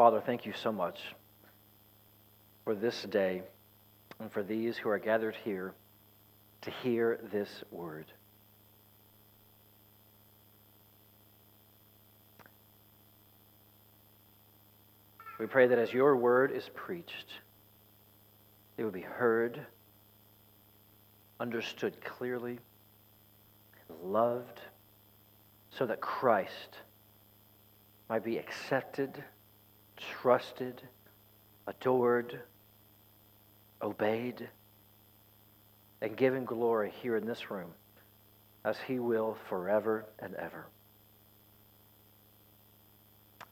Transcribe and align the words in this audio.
Father, 0.00 0.22
thank 0.24 0.46
you 0.46 0.54
so 0.54 0.72
much 0.72 0.98
for 2.64 2.74
this 2.74 3.02
day 3.02 3.42
and 4.18 4.32
for 4.32 4.42
these 4.42 4.78
who 4.78 4.88
are 4.88 4.98
gathered 4.98 5.36
here 5.44 5.74
to 6.62 6.70
hear 6.70 7.20
this 7.30 7.62
word. 7.70 8.06
We 15.38 15.44
pray 15.44 15.66
that 15.66 15.78
as 15.78 15.92
your 15.92 16.16
word 16.16 16.50
is 16.50 16.70
preached, 16.74 17.34
it 18.78 18.84
will 18.84 18.90
be 18.90 19.02
heard, 19.02 19.60
understood 21.38 22.02
clearly, 22.02 22.58
loved, 24.02 24.62
so 25.68 25.84
that 25.84 26.00
Christ 26.00 26.78
might 28.08 28.24
be 28.24 28.38
accepted, 28.38 29.22
trusted, 30.00 30.80
adored, 31.66 32.40
obeyed, 33.82 34.48
and 36.02 36.16
given 36.16 36.44
glory 36.44 36.92
here 37.02 37.16
in 37.16 37.26
this 37.26 37.50
room 37.50 37.70
as 38.64 38.76
he 38.86 38.98
will 38.98 39.36
forever 39.48 40.06
and 40.18 40.34
ever. 40.34 40.66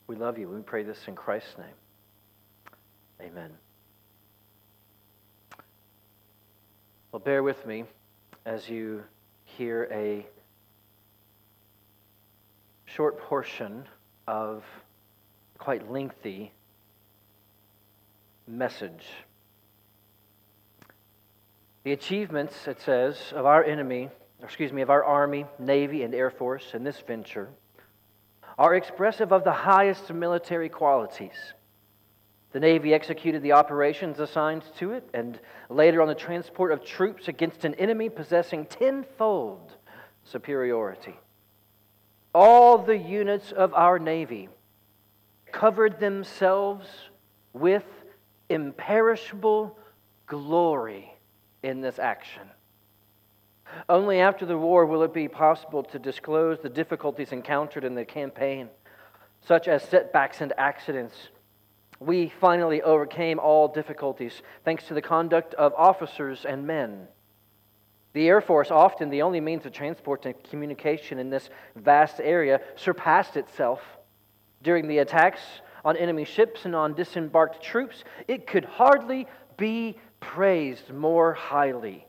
We 0.07 0.15
love 0.15 0.37
you. 0.39 0.49
We 0.49 0.61
pray 0.61 0.83
this 0.83 0.99
in 1.07 1.15
Christ's 1.15 1.55
name. 1.57 1.67
Amen. 3.21 3.51
Well, 7.11 7.19
bear 7.19 7.43
with 7.43 7.65
me 7.65 7.85
as 8.45 8.69
you 8.69 9.03
hear 9.43 9.87
a 9.91 10.25
short 12.85 13.19
portion 13.19 13.85
of 14.27 14.63
quite 15.59 15.91
lengthy 15.91 16.51
message. 18.47 19.05
The 21.83 21.91
achievements, 21.91 22.67
it 22.67 22.81
says, 22.81 23.17
of 23.35 23.45
our 23.45 23.63
enemy, 23.63 24.09
excuse 24.41 24.73
me, 24.73 24.81
of 24.81 24.89
our 24.89 25.03
Army, 25.03 25.45
Navy, 25.59 26.03
and 26.03 26.15
Air 26.15 26.31
Force 26.31 26.71
in 26.73 26.83
this 26.83 26.99
venture 27.05 27.49
are 28.57 28.75
expressive 28.75 29.31
of 29.31 29.43
the 29.43 29.53
highest 29.53 30.11
military 30.11 30.69
qualities. 30.69 31.53
The 32.51 32.59
Navy 32.59 32.93
executed 32.93 33.43
the 33.43 33.51
operations 33.51 34.19
assigned 34.19 34.63
to 34.79 34.93
it, 34.93 35.07
and 35.13 35.39
later 35.69 36.01
on 36.01 36.07
the 36.07 36.15
transport 36.15 36.71
of 36.71 36.83
troops 36.83 37.27
against 37.27 37.63
an 37.63 37.75
enemy 37.75 38.09
possessing 38.09 38.65
tenfold 38.65 39.71
superiority. 40.23 41.15
All 42.33 42.77
the 42.79 42.97
units 42.97 43.51
of 43.51 43.73
our 43.73 43.99
Navy 43.99 44.49
covered 45.51 45.99
themselves 45.99 46.87
with 47.53 47.85
imperishable 48.49 49.77
glory 50.25 51.13
in 51.63 51.81
this 51.81 51.99
action. 51.99 52.43
Only 53.87 54.19
after 54.19 54.45
the 54.45 54.57
war 54.57 54.85
will 54.85 55.03
it 55.03 55.13
be 55.13 55.27
possible 55.27 55.83
to 55.83 55.99
disclose 55.99 56.59
the 56.59 56.69
difficulties 56.69 57.31
encountered 57.31 57.83
in 57.83 57.95
the 57.95 58.05
campaign, 58.05 58.69
such 59.41 59.67
as 59.67 59.83
setbacks 59.83 60.41
and 60.41 60.53
accidents. 60.57 61.15
We 61.99 62.29
finally 62.39 62.81
overcame 62.81 63.39
all 63.39 63.67
difficulties 63.67 64.41
thanks 64.63 64.85
to 64.87 64.93
the 64.93 65.01
conduct 65.01 65.53
of 65.55 65.73
officers 65.75 66.45
and 66.45 66.65
men. 66.65 67.07
The 68.13 68.27
Air 68.27 68.41
Force, 68.41 68.71
often 68.71 69.09
the 69.09 69.21
only 69.21 69.39
means 69.39 69.65
of 69.65 69.73
transport 69.73 70.25
and 70.25 70.43
communication 70.45 71.19
in 71.19 71.29
this 71.29 71.49
vast 71.75 72.19
area, 72.19 72.61
surpassed 72.75 73.37
itself. 73.37 73.81
During 74.61 74.87
the 74.87 74.99
attacks 74.99 75.41
on 75.85 75.95
enemy 75.95 76.25
ships 76.25 76.65
and 76.65 76.75
on 76.75 76.93
disembarked 76.93 77.63
troops, 77.63 78.03
it 78.27 78.45
could 78.47 78.65
hardly 78.65 79.27
be 79.57 79.97
praised 80.19 80.91
more 80.91 81.33
highly. 81.33 82.05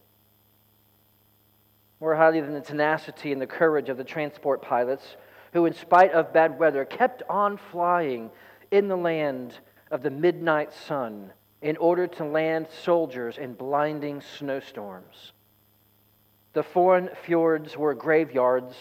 More 2.00 2.16
highly 2.16 2.40
than 2.40 2.54
the 2.54 2.60
tenacity 2.60 3.32
and 3.32 3.40
the 3.40 3.46
courage 3.46 3.88
of 3.88 3.96
the 3.96 4.04
transport 4.04 4.62
pilots, 4.62 5.16
who, 5.52 5.66
in 5.66 5.74
spite 5.74 6.12
of 6.12 6.32
bad 6.32 6.58
weather, 6.58 6.84
kept 6.84 7.22
on 7.28 7.56
flying 7.56 8.30
in 8.70 8.88
the 8.88 8.96
land 8.96 9.54
of 9.90 10.02
the 10.02 10.10
midnight 10.10 10.72
sun 10.72 11.32
in 11.62 11.76
order 11.76 12.06
to 12.06 12.24
land 12.24 12.66
soldiers 12.84 13.36
in 13.36 13.52
blinding 13.52 14.22
snowstorms. 14.38 15.32
The 16.52 16.62
foreign 16.62 17.10
fjords 17.24 17.76
were 17.76 17.94
graveyards 17.94 18.74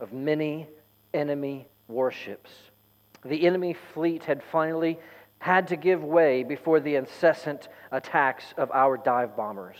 of 0.00 0.12
many 0.12 0.68
enemy 1.14 1.68
warships. 1.86 2.50
The 3.24 3.46
enemy 3.46 3.74
fleet 3.74 4.24
had 4.24 4.42
finally 4.42 4.98
had 5.38 5.68
to 5.68 5.76
give 5.76 6.02
way 6.02 6.42
before 6.42 6.80
the 6.80 6.96
incessant 6.96 7.68
attacks 7.90 8.54
of 8.56 8.70
our 8.72 8.96
dive 8.96 9.36
bombers. 9.36 9.76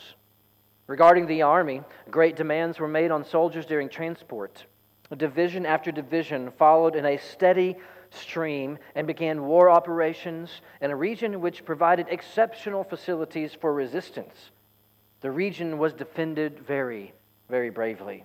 Regarding 0.87 1.27
the 1.27 1.43
Army, 1.43 1.83
great 2.11 2.37
demands 2.37 2.79
were 2.79 2.89
made 2.89 3.11
on 3.11 3.25
soldiers 3.25 3.67
during 3.67 3.89
transport. 3.89 4.65
Division 5.17 5.67
after 5.67 5.91
division 5.91 6.51
followed 6.53 6.95
in 6.95 7.05
a 7.05 7.19
steady 7.19 7.77
stream 8.11 8.79
and 8.95 9.07
began 9.07 9.45
war 9.45 9.71
operations 9.71 10.61
in 10.81 10.91
a 10.91 10.97
region 10.97 11.41
which 11.41 11.65
provided 11.65 12.07
exceptional 12.09 12.85
facilities 12.85 13.55
for 13.55 13.73
resistance. 13.73 14.51
The 15.21 15.31
region 15.31 15.79
was 15.79 15.93
defended 15.93 16.61
very, 16.61 17.13
very 17.49 17.71
bravely. 17.71 18.25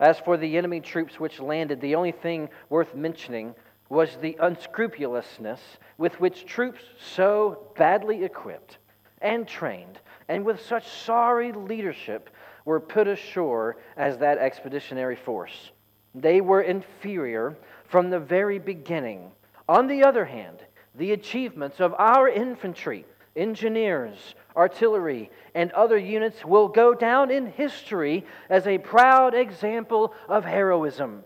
As 0.00 0.18
for 0.18 0.36
the 0.36 0.58
enemy 0.58 0.80
troops 0.80 1.20
which 1.20 1.38
landed, 1.38 1.80
the 1.80 1.94
only 1.94 2.12
thing 2.12 2.48
worth 2.68 2.94
mentioning 2.94 3.54
was 3.88 4.16
the 4.20 4.36
unscrupulousness 4.40 5.60
with 5.98 6.18
which 6.20 6.46
troops 6.46 6.82
so 6.98 7.68
badly 7.76 8.24
equipped 8.24 8.78
and 9.20 9.46
trained 9.46 9.98
and 10.28 10.44
with 10.44 10.60
such 10.64 10.88
sorry 10.88 11.52
leadership 11.52 12.30
were 12.64 12.80
put 12.80 13.06
ashore 13.06 13.76
as 13.96 14.18
that 14.18 14.38
expeditionary 14.38 15.16
force. 15.16 15.70
They 16.14 16.40
were 16.40 16.62
inferior 16.62 17.56
from 17.84 18.10
the 18.10 18.20
very 18.20 18.58
beginning. 18.58 19.30
On 19.68 19.86
the 19.86 20.04
other 20.04 20.24
hand, 20.24 20.58
the 20.94 21.12
achievements 21.12 21.80
of 21.80 21.94
our 21.98 22.28
infantry, 22.28 23.04
engineers, 23.36 24.34
artillery, 24.56 25.30
and 25.54 25.72
other 25.72 25.98
units 25.98 26.44
will 26.44 26.68
go 26.68 26.94
down 26.94 27.30
in 27.30 27.46
history 27.46 28.24
as 28.48 28.66
a 28.66 28.78
proud 28.78 29.34
example 29.34 30.14
of 30.28 30.44
heroism. 30.44 31.24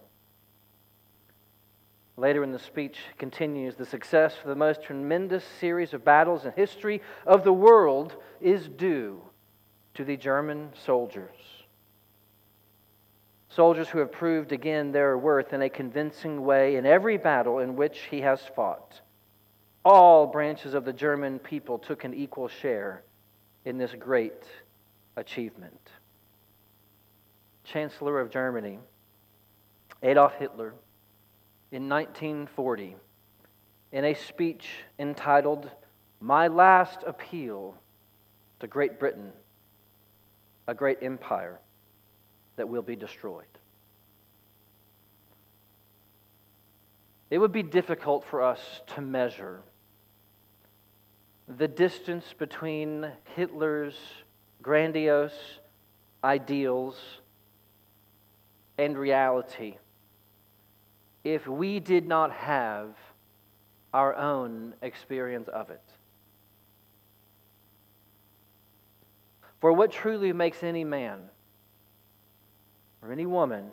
Later 2.18 2.42
in 2.42 2.50
the 2.50 2.58
speech 2.58 2.98
continues 3.16 3.76
the 3.76 3.86
success 3.86 4.34
of 4.42 4.48
the 4.48 4.56
most 4.56 4.82
tremendous 4.82 5.44
series 5.60 5.94
of 5.94 6.04
battles 6.04 6.44
in 6.44 6.50
history 6.50 7.00
of 7.24 7.44
the 7.44 7.52
world 7.52 8.16
is 8.40 8.68
due 8.68 9.22
to 9.94 10.02
the 10.02 10.16
German 10.16 10.70
soldiers. 10.84 11.36
Soldiers 13.50 13.88
who 13.88 14.00
have 14.00 14.10
proved 14.10 14.50
again 14.50 14.90
their 14.90 15.16
worth 15.16 15.52
in 15.52 15.62
a 15.62 15.68
convincing 15.70 16.44
way 16.44 16.74
in 16.74 16.84
every 16.84 17.18
battle 17.18 17.60
in 17.60 17.76
which 17.76 18.00
he 18.10 18.20
has 18.22 18.40
fought. 18.56 19.00
All 19.84 20.26
branches 20.26 20.74
of 20.74 20.84
the 20.84 20.92
German 20.92 21.38
people 21.38 21.78
took 21.78 22.02
an 22.02 22.14
equal 22.14 22.48
share 22.48 23.04
in 23.64 23.78
this 23.78 23.94
great 23.96 24.42
achievement. 25.16 25.90
Chancellor 27.62 28.18
of 28.18 28.28
Germany, 28.28 28.80
Adolf 30.02 30.34
Hitler, 30.34 30.74
in 31.70 31.88
1940 31.88 32.96
in 33.92 34.04
a 34.04 34.14
speech 34.14 34.68
entitled 34.98 35.70
My 36.20 36.48
Last 36.48 37.00
Appeal 37.06 37.74
to 38.60 38.66
Great 38.66 38.98
Britain, 38.98 39.32
a 40.66 40.74
great 40.74 40.98
empire 41.02 41.58
that 42.56 42.68
will 42.68 42.82
be 42.82 42.96
destroyed. 42.96 43.44
It 47.30 47.38
would 47.38 47.52
be 47.52 47.62
difficult 47.62 48.24
for 48.24 48.42
us 48.42 48.60
to 48.94 49.00
measure 49.00 49.60
the 51.46 51.68
distance 51.68 52.24
between 52.38 53.10
Hitler's 53.36 53.96
grandiose 54.62 55.38
ideals 56.24 56.98
and 58.78 58.96
reality 58.98 59.76
if 61.24 61.46
we 61.46 61.80
did 61.80 62.06
not 62.06 62.32
have 62.32 62.96
our 63.92 64.14
own 64.14 64.74
experience 64.82 65.48
of 65.48 65.70
it. 65.70 65.82
For 69.60 69.72
what 69.72 69.90
truly 69.90 70.32
makes 70.32 70.62
any 70.62 70.84
man 70.84 71.20
or 73.02 73.12
any 73.12 73.26
woman 73.26 73.70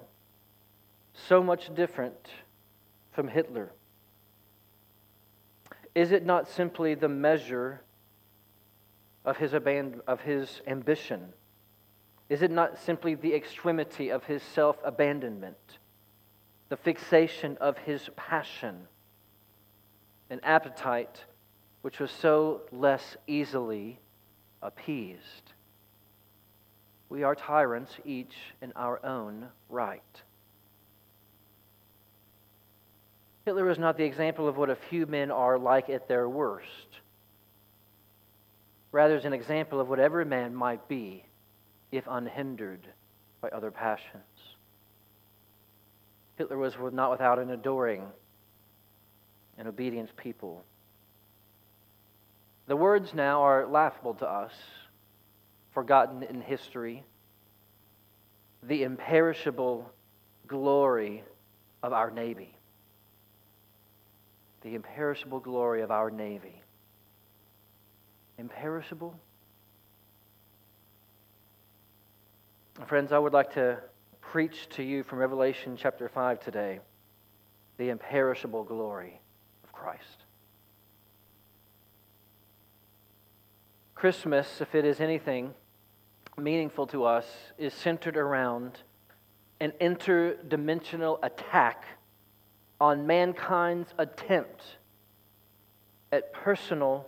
so 1.14 1.44
much 1.44 1.74
different 1.76 2.30
from 3.12 3.28
Hitler? 3.28 3.72
Is 5.94 6.12
it 6.12 6.26
not 6.26 6.50
simply 6.50 6.96
the 6.96 7.08
measure 7.08 7.82
of 9.24 9.38
his, 9.38 9.52
aban- 9.52 10.02
of 10.08 10.22
his 10.22 10.62
ambition? 10.68 11.34
Is 12.30 12.42
it 12.42 12.52
not 12.52 12.78
simply 12.78 13.16
the 13.16 13.34
extremity 13.34 14.10
of 14.10 14.24
his 14.26 14.42
self 14.42 14.78
abandonment? 14.84 15.78
The 16.70 16.78
fixation 16.78 17.58
of 17.58 17.78
his 17.80 18.10
passion. 18.16 18.88
an 20.30 20.40
appetite 20.44 21.24
which 21.84 22.00
was 22.00 22.10
so 22.10 22.62
less 22.72 23.16
easily 23.28 24.00
appeased. 24.64 25.54
We 27.10 27.22
are 27.22 27.36
tyrants, 27.36 27.94
each 28.04 28.34
in 28.60 28.74
our 28.76 29.06
own 29.06 29.48
right. 29.70 30.02
Hitler 33.46 33.66
was 33.66 33.78
not 33.78 33.98
the 33.98 34.04
example 34.04 34.48
of 34.48 34.58
what 34.58 34.72
a 34.72 34.76
few 34.76 35.06
men 35.06 35.30
are 35.30 35.60
like 35.60 35.90
at 35.92 36.08
their 36.08 36.28
worst. 36.28 37.00
Rather, 38.92 39.16
is 39.16 39.26
an 39.26 39.34
example 39.34 39.80
of 39.80 39.88
what 39.88 40.00
every 40.00 40.26
man 40.26 40.56
might 40.56 40.88
be 40.88 41.24
if 41.92 42.06
unhindered 42.10 42.88
by 43.42 43.50
other 43.50 43.70
passions. 43.70 44.24
Hitler 46.38 46.58
was 46.58 46.76
not 46.92 47.12
without 47.12 47.40
an 47.40 47.50
adoring 47.50 48.06
and 49.58 49.68
obedient 49.68 50.16
people. 50.18 50.64
The 52.68 52.76
words 52.76 53.14
now 53.14 53.44
are 53.44 53.66
laughable 53.66 54.16
to 54.16 54.30
us, 54.30 54.54
forgotten 55.74 56.24
in 56.24 56.42
history. 56.42 57.04
The 58.64 58.84
imperishable 58.84 59.92
glory 60.48 61.24
of 61.84 61.94
our 61.94 62.10
Navy. 62.10 62.58
The 64.62 64.76
imperishable 64.76 65.40
glory 65.40 65.84
of 65.84 65.92
our 65.92 66.10
Navy. 66.10 66.62
Imperishable? 68.40 69.18
Friends, 72.88 73.12
I 73.12 73.20
would 73.20 73.32
like 73.32 73.54
to 73.54 73.80
preach 74.36 74.68
to 74.68 74.84
you 74.84 75.02
from 75.02 75.20
Revelation 75.20 75.78
chapter 75.78 76.10
5 76.10 76.42
today 76.42 76.82
the 77.78 77.88
imperishable 77.88 78.66
glory 78.66 79.22
of 79.64 79.72
Christ. 79.72 80.26
Christmas, 83.94 84.60
if 84.60 84.76
it 84.76 84.84
is 84.84 85.00
anything 85.00 85.54
meaningful 86.38 86.86
to 86.88 87.06
us, 87.06 87.26
is 87.58 87.74
centered 87.74 88.18
around 88.18 88.80
an 89.62 89.72
interdimensional 89.80 91.18
attack 91.24 91.86
on 92.82 93.08
mankind's 93.08 93.94
attempt 93.98 94.64
at 96.12 96.34
personal, 96.34 97.06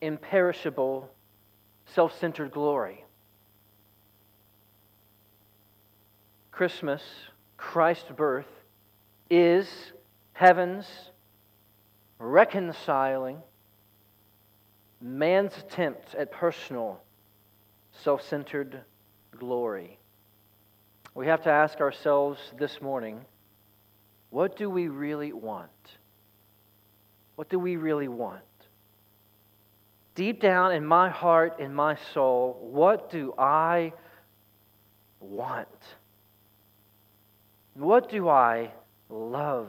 imperishable, 0.00 1.10
self 1.84 2.16
centered 2.16 2.52
glory. 2.52 3.03
Christmas, 6.54 7.02
Christ's 7.56 8.12
birth, 8.16 8.46
is 9.28 9.68
heaven's 10.34 10.86
reconciling 12.20 13.42
man's 15.00 15.58
attempt 15.58 16.14
at 16.14 16.30
personal, 16.30 17.02
self 18.04 18.22
centered 18.22 18.82
glory. 19.36 19.98
We 21.16 21.26
have 21.26 21.42
to 21.42 21.50
ask 21.50 21.80
ourselves 21.80 22.38
this 22.56 22.80
morning 22.80 23.24
what 24.30 24.56
do 24.56 24.70
we 24.70 24.86
really 24.86 25.32
want? 25.32 25.70
What 27.34 27.48
do 27.48 27.58
we 27.58 27.74
really 27.74 28.06
want? 28.06 28.42
Deep 30.14 30.40
down 30.40 30.70
in 30.72 30.86
my 30.86 31.08
heart, 31.08 31.58
in 31.58 31.74
my 31.74 31.96
soul, 32.12 32.60
what 32.62 33.10
do 33.10 33.34
I 33.36 33.92
want? 35.18 35.66
What 37.74 38.08
do 38.08 38.28
I 38.28 38.70
love? 39.08 39.68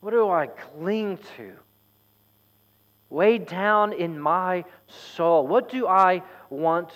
What 0.00 0.10
do 0.12 0.28
I 0.28 0.46
cling 0.46 1.18
to? 1.36 1.52
Way 3.10 3.38
down 3.38 3.92
in 3.92 4.18
my 4.18 4.64
soul, 5.14 5.46
what 5.46 5.70
do 5.70 5.86
I 5.86 6.22
want 6.50 6.90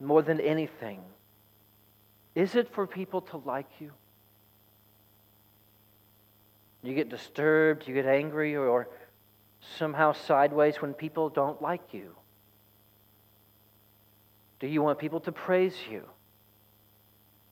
more 0.00 0.22
than 0.22 0.40
anything? 0.40 1.00
Is 2.34 2.54
it 2.54 2.72
for 2.72 2.86
people 2.86 3.20
to 3.22 3.38
like 3.38 3.68
you? 3.80 3.90
You 6.82 6.94
get 6.94 7.08
disturbed, 7.08 7.86
you 7.86 7.94
get 7.94 8.06
angry, 8.06 8.56
or 8.56 8.88
somehow 9.78 10.12
sideways 10.12 10.76
when 10.76 10.94
people 10.94 11.28
don't 11.28 11.60
like 11.60 11.92
you? 11.92 12.14
Do 14.60 14.66
you 14.66 14.82
want 14.82 14.98
people 14.98 15.20
to 15.20 15.32
praise 15.32 15.76
you? 15.90 16.04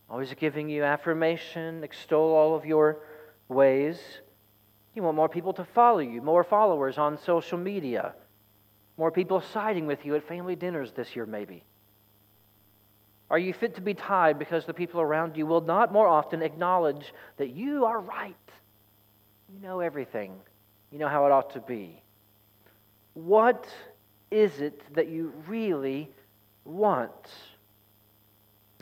Always 0.09 0.33
giving 0.35 0.69
you 0.69 0.85
affirmation, 0.85 1.83
extol 1.83 2.35
all 2.35 2.55
of 2.55 2.65
your 2.65 2.99
ways. 3.49 3.99
You 4.95 5.03
want 5.03 5.17
more 5.17 5.29
people 5.29 5.53
to 5.55 5.65
follow 5.65 5.99
you, 5.99 6.23
more 6.23 6.45
followers 6.45 6.97
on 6.99 7.19
social 7.19 7.59
media, 7.59 8.15
more 8.97 9.11
people 9.11 9.43
siding 9.53 9.87
with 9.87 10.05
you 10.05 10.15
at 10.15 10.27
family 10.27 10.57
dinners 10.57 10.93
this 10.93 11.15
year, 11.15 11.27
maybe. 11.27 11.65
Are 13.29 13.39
you 13.39 13.53
fit 13.53 13.75
to 13.75 13.81
be 13.81 13.95
tied 13.95 14.39
because 14.39 14.65
the 14.65 14.75
people 14.75 15.01
around 15.01 15.37
you 15.37 15.47
will 15.47 15.61
not 15.61 15.93
more 15.93 16.07
often 16.07 16.43
acknowledge 16.43 17.13
that 17.39 17.51
you 17.51 17.85
are 17.85 18.01
right? 18.01 18.37
You 19.53 19.61
know 19.61 19.81
everything, 19.81 20.33
you 20.93 20.99
know 20.99 21.09
how 21.09 21.27
it 21.27 21.33
ought 21.33 21.53
to 21.55 21.61
be. 21.61 22.01
What 23.15 23.67
is 24.31 24.61
it 24.61 24.81
that 24.95 25.09
you 25.09 25.33
really 25.49 26.11
want? 26.65 27.13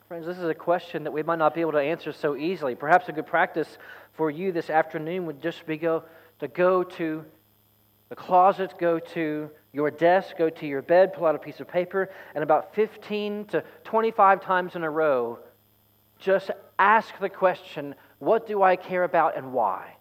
Friends, 0.08 0.26
this 0.26 0.36
is 0.36 0.44
a 0.44 0.54
question 0.54 1.04
that 1.04 1.12
we 1.12 1.22
might 1.22 1.38
not 1.38 1.54
be 1.54 1.62
able 1.62 1.72
to 1.72 1.78
answer 1.78 2.12
so 2.12 2.36
easily. 2.36 2.74
Perhaps 2.74 3.08
a 3.08 3.12
good 3.12 3.26
practice 3.26 3.78
for 4.12 4.30
you 4.30 4.52
this 4.52 4.68
afternoon 4.68 5.24
would 5.24 5.40
just 5.40 5.64
be 5.66 5.78
go, 5.78 6.04
to 6.40 6.48
go 6.48 6.82
to 6.82 7.24
the 8.10 8.14
closet, 8.14 8.74
go 8.78 8.98
to 8.98 9.48
your 9.72 9.90
desk, 9.90 10.36
go 10.36 10.50
to 10.50 10.66
your 10.66 10.82
bed, 10.82 11.14
pull 11.14 11.24
out 11.24 11.34
a 11.34 11.38
piece 11.38 11.58
of 11.58 11.68
paper, 11.68 12.10
and 12.34 12.44
about 12.44 12.74
15 12.74 13.46
to 13.46 13.64
25 13.84 14.42
times 14.42 14.76
in 14.76 14.84
a 14.84 14.90
row, 14.90 15.38
just 16.18 16.50
ask 16.78 17.18
the 17.18 17.30
question 17.30 17.94
what 18.18 18.46
do 18.46 18.62
I 18.62 18.76
care 18.76 19.04
about 19.04 19.38
and 19.38 19.54
why? 19.54 19.96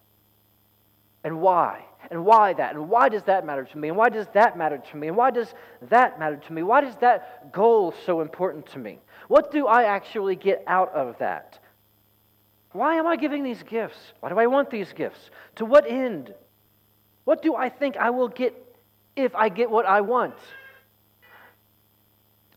And 1.23 1.39
why? 1.39 1.85
And 2.11 2.25
why 2.25 2.51
that? 2.53 2.75
And 2.75 2.89
why 2.89 3.07
does 3.07 3.23
that 3.23 3.45
matter 3.45 3.63
to 3.63 3.77
me? 3.77 3.87
And 3.87 3.95
why 3.95 4.09
does 4.09 4.27
that 4.33 4.57
matter 4.57 4.79
to 4.91 4.97
me? 4.97 5.07
And 5.07 5.15
why 5.15 5.31
does 5.31 5.53
that 5.83 6.19
matter 6.19 6.35
to 6.35 6.53
me? 6.53 6.61
Why 6.61 6.81
is 6.83 6.95
that 6.97 7.53
goal 7.53 7.93
so 8.05 8.19
important 8.19 8.65
to 8.67 8.79
me? 8.79 8.99
What 9.27 9.51
do 9.51 9.67
I 9.67 9.83
actually 9.83 10.35
get 10.35 10.63
out 10.67 10.93
of 10.93 11.17
that? 11.19 11.59
Why 12.71 12.95
am 12.95 13.07
I 13.07 13.15
giving 13.15 13.43
these 13.43 13.63
gifts? 13.63 13.97
Why 14.19 14.29
do 14.29 14.39
I 14.39 14.47
want 14.47 14.69
these 14.69 14.91
gifts? 14.93 15.29
To 15.57 15.65
what 15.65 15.89
end? 15.89 16.33
What 17.23 17.41
do 17.41 17.55
I 17.55 17.69
think 17.69 17.97
I 17.97 18.09
will 18.09 18.27
get 18.27 18.53
if 19.15 19.35
I 19.35 19.49
get 19.49 19.69
what 19.69 19.85
I 19.85 20.01
want? 20.01 20.35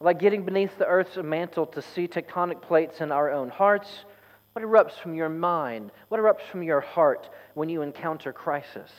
Like 0.00 0.18
getting 0.18 0.44
beneath 0.44 0.76
the 0.78 0.86
earth's 0.86 1.16
mantle 1.16 1.66
to 1.66 1.82
see 1.82 2.08
tectonic 2.08 2.60
plates 2.62 3.00
in 3.00 3.12
our 3.12 3.30
own 3.30 3.48
hearts. 3.48 4.04
What 4.52 4.64
erupts 4.64 4.98
from 4.98 5.14
your 5.14 5.28
mind? 5.28 5.92
What 6.08 6.20
erupts 6.20 6.48
from 6.50 6.62
your 6.62 6.80
heart 6.80 7.28
when 7.54 7.68
you 7.68 7.82
encounter 7.82 8.32
crisis 8.32 8.90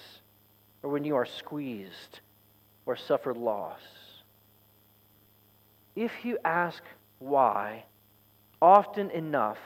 or 0.83 0.91
when 0.91 1.03
you 1.03 1.15
are 1.15 1.25
squeezed 1.25 2.19
or 2.85 2.95
suffer 2.95 3.33
loss? 3.33 3.81
If 5.95 6.11
you 6.23 6.37
ask 6.45 6.83
why 7.19 7.83
often 8.61 9.11
enough, 9.11 9.59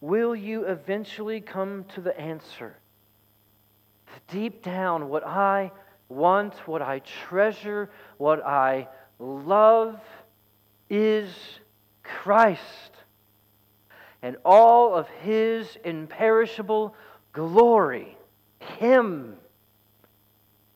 will 0.00 0.34
you 0.34 0.64
eventually 0.64 1.40
come 1.40 1.84
to 1.94 2.00
the 2.00 2.18
answer? 2.18 2.76
Deep 4.28 4.62
down, 4.62 5.08
what 5.08 5.26
I 5.26 5.70
want, 6.08 6.54
what 6.66 6.82
I 6.82 7.00
treasure, 7.00 7.90
what 8.18 8.44
I 8.44 8.88
love 9.18 10.00
is 10.90 11.30
Christ 12.02 12.92
and 14.22 14.36
all 14.44 14.94
of 14.94 15.08
his 15.22 15.76
imperishable 15.84 16.94
glory. 17.32 18.16
Him. 18.60 19.36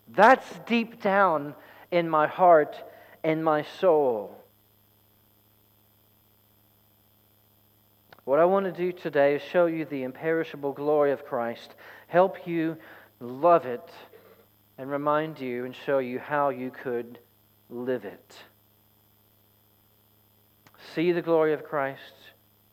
That's 0.08 0.48
deep 0.66 1.02
down 1.02 1.54
in 1.90 2.08
my 2.08 2.26
heart 2.26 2.82
and 3.22 3.44
my 3.44 3.62
soul. 3.80 4.36
What 8.26 8.40
I 8.40 8.44
want 8.44 8.66
to 8.66 8.72
do 8.72 8.90
today 8.90 9.36
is 9.36 9.42
show 9.42 9.66
you 9.66 9.84
the 9.84 10.02
imperishable 10.02 10.72
glory 10.72 11.12
of 11.12 11.24
Christ, 11.24 11.76
help 12.08 12.44
you 12.44 12.76
love 13.20 13.66
it, 13.66 13.88
and 14.78 14.90
remind 14.90 15.38
you 15.38 15.64
and 15.64 15.72
show 15.72 15.98
you 15.98 16.18
how 16.18 16.48
you 16.48 16.72
could 16.72 17.20
live 17.70 18.04
it. 18.04 18.36
See 20.92 21.12
the 21.12 21.22
glory 21.22 21.52
of 21.52 21.62
Christ, 21.62 22.00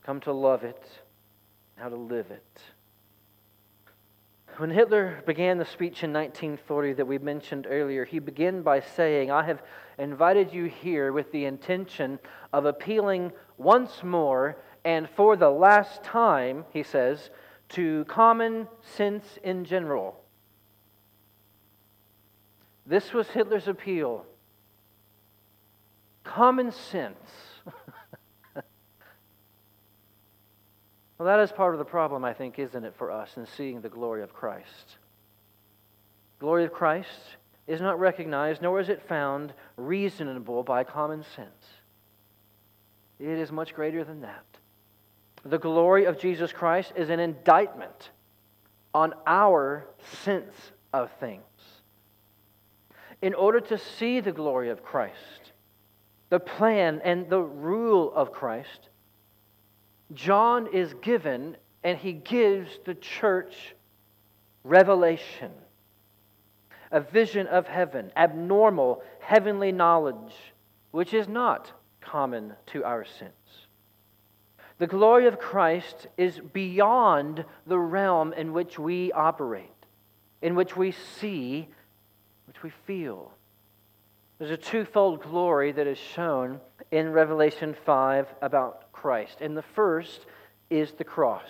come 0.03 0.19
to 0.21 0.33
love 0.33 0.63
it, 0.63 0.89
how 1.75 1.89
to 1.89 1.97
live 1.97 2.31
it. 2.31 2.61
When 4.57 4.71
Hitler 4.71 5.21
began 5.27 5.59
the 5.59 5.65
speech 5.65 6.03
in 6.03 6.11
1940 6.11 6.93
that 6.93 7.05
we 7.05 7.19
mentioned 7.19 7.67
earlier, 7.69 8.05
he 8.05 8.17
began 8.17 8.63
by 8.63 8.79
saying, 8.79 9.29
I 9.29 9.43
have 9.43 9.61
invited 9.99 10.51
you 10.51 10.65
here 10.65 11.13
with 11.13 11.31
the 11.31 11.45
intention 11.45 12.17
of 12.51 12.65
appealing 12.65 13.31
once 13.59 14.03
more 14.03 14.57
and 14.85 15.09
for 15.09 15.35
the 15.35 15.49
last 15.49 16.03
time, 16.03 16.65
he 16.71 16.83
says, 16.83 17.29
to 17.69 18.05
common 18.05 18.67
sense 18.81 19.25
in 19.43 19.65
general. 19.65 20.19
This 22.85 23.13
was 23.13 23.27
Hitler's 23.29 23.67
appeal. 23.67 24.25
Common 26.23 26.71
sense. 26.71 27.17
well, 28.55 28.65
that 31.19 31.39
is 31.39 31.51
part 31.51 31.73
of 31.73 31.79
the 31.79 31.85
problem, 31.85 32.25
I 32.25 32.33
think, 32.33 32.59
isn't 32.59 32.83
it, 32.83 32.93
for 32.97 33.09
us 33.09 33.37
in 33.37 33.45
seeing 33.45 33.81
the 33.81 33.89
glory 33.89 34.21
of 34.21 34.33
Christ? 34.33 34.97
Glory 36.39 36.65
of 36.65 36.73
Christ 36.73 37.37
is 37.67 37.79
not 37.79 37.99
recognized, 37.99 38.61
nor 38.61 38.81
is 38.81 38.89
it 38.89 39.01
found 39.07 39.53
reasonable 39.77 40.63
by 40.63 40.83
common 40.83 41.23
sense. 41.35 41.65
It 43.19 43.39
is 43.39 43.51
much 43.51 43.73
greater 43.73 44.03
than 44.03 44.21
that. 44.21 44.43
The 45.45 45.59
glory 45.59 46.05
of 46.05 46.19
Jesus 46.19 46.51
Christ 46.51 46.93
is 46.95 47.09
an 47.09 47.19
indictment 47.19 48.11
on 48.93 49.13
our 49.27 49.87
sense 50.23 50.55
of 50.93 51.11
things. 51.19 51.41
In 53.21 53.33
order 53.33 53.59
to 53.59 53.77
see 53.77 54.19
the 54.19 54.31
glory 54.31 54.69
of 54.69 54.83
Christ, 54.83 55.53
the 56.29 56.39
plan 56.39 57.01
and 57.03 57.29
the 57.29 57.41
rule 57.41 58.13
of 58.13 58.31
Christ, 58.31 58.89
John 60.13 60.67
is 60.73 60.93
given 60.95 61.57
and 61.83 61.97
he 61.97 62.13
gives 62.13 62.79
the 62.85 62.95
church 62.95 63.75
revelation 64.63 65.51
a 66.91 67.01
vision 67.01 67.47
of 67.47 67.67
heaven, 67.67 68.11
abnormal 68.15 69.01
heavenly 69.19 69.71
knowledge, 69.71 70.33
which 70.91 71.13
is 71.13 71.27
not 71.27 71.71
common 71.99 72.53
to 72.67 72.83
our 72.83 73.03
sense. 73.03 73.67
The 74.79 74.87
glory 74.87 75.27
of 75.27 75.39
Christ 75.39 76.07
is 76.17 76.39
beyond 76.39 77.45
the 77.67 77.77
realm 77.77 78.33
in 78.33 78.53
which 78.53 78.79
we 78.79 79.11
operate, 79.11 79.69
in 80.41 80.55
which 80.55 80.75
we 80.75 80.91
see, 80.91 81.67
which 82.47 82.63
we 82.63 82.71
feel. 82.85 83.31
There's 84.39 84.51
a 84.51 84.57
twofold 84.57 85.21
glory 85.21 85.71
that 85.71 85.87
is 85.87 85.97
shown 85.97 86.59
in 86.91 87.11
Revelation 87.11 87.75
5 87.85 88.27
about 88.41 88.91
Christ. 88.91 89.37
And 89.41 89.55
the 89.55 89.61
first 89.61 90.25
is 90.69 90.91
the 90.93 91.03
cross. 91.03 91.49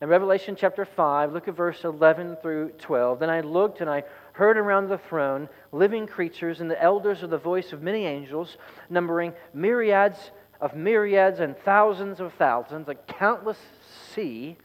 In 0.00 0.08
Revelation 0.08 0.56
chapter 0.56 0.84
5, 0.84 1.32
look 1.32 1.48
at 1.48 1.56
verse 1.56 1.82
11 1.82 2.36
through 2.42 2.72
12. 2.78 3.18
Then 3.18 3.30
I 3.30 3.40
looked 3.40 3.80
and 3.80 3.88
I 3.88 4.04
heard 4.32 4.58
around 4.58 4.88
the 4.88 4.98
throne 4.98 5.48
living 5.72 6.06
creatures 6.06 6.60
and 6.60 6.70
the 6.70 6.82
elders 6.82 7.22
of 7.22 7.30
the 7.30 7.38
voice 7.38 7.72
of 7.72 7.82
many 7.82 8.04
angels, 8.04 8.58
numbering 8.90 9.32
myriads 9.54 10.30
of 10.60 10.74
myriads 10.74 11.40
and 11.40 11.56
thousands 11.58 12.20
of 12.20 12.32
thousands, 12.34 12.88
a 12.88 12.94
countless 12.94 13.58
sea, 14.14 14.56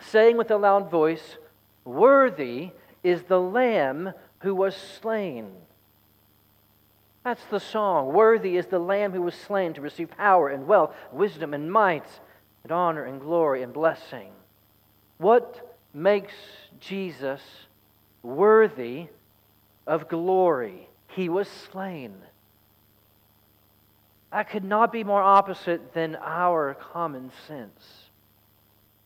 saying 0.00 0.36
with 0.36 0.50
a 0.50 0.56
loud 0.56 0.90
voice, 0.90 1.36
Worthy 1.84 2.70
is 3.02 3.22
the 3.24 3.40
Lamb 3.40 4.12
who 4.40 4.54
was 4.54 4.76
slain. 4.76 5.50
That's 7.24 7.44
the 7.46 7.60
song. 7.60 8.12
Worthy 8.12 8.56
is 8.56 8.66
the 8.66 8.78
Lamb 8.78 9.12
who 9.12 9.22
was 9.22 9.34
slain 9.34 9.74
to 9.74 9.80
receive 9.80 10.10
power 10.10 10.48
and 10.48 10.66
wealth, 10.66 10.94
wisdom 11.12 11.54
and 11.54 11.70
might, 11.70 12.06
and 12.62 12.72
honor 12.72 13.04
and 13.04 13.20
glory 13.20 13.62
and 13.62 13.72
blessing. 13.72 14.32
What 15.18 15.76
makes 15.94 16.34
Jesus 16.80 17.40
worthy 18.22 19.08
of 19.86 20.08
glory. 20.08 20.88
He 21.08 21.28
was 21.28 21.48
slain. 21.48 22.14
That 24.32 24.48
could 24.48 24.64
not 24.64 24.90
be 24.92 25.04
more 25.04 25.22
opposite 25.22 25.92
than 25.92 26.16
our 26.16 26.74
common 26.74 27.30
sense. 27.46 28.08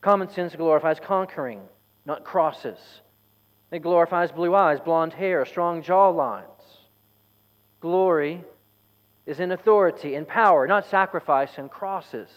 Common 0.00 0.30
sense 0.30 0.54
glorifies 0.54 1.00
conquering, 1.00 1.60
not 2.04 2.24
crosses. 2.24 2.78
It 3.72 3.80
glorifies 3.80 4.30
blue 4.30 4.54
eyes, 4.54 4.78
blonde 4.78 5.12
hair, 5.12 5.44
strong 5.44 5.82
jaw 5.82 6.10
lines. 6.10 6.46
Glory 7.80 8.44
is 9.26 9.40
in 9.40 9.50
authority 9.50 10.14
and 10.14 10.28
power, 10.28 10.68
not 10.68 10.86
sacrifice 10.86 11.50
and 11.58 11.68
crosses. 11.68 12.28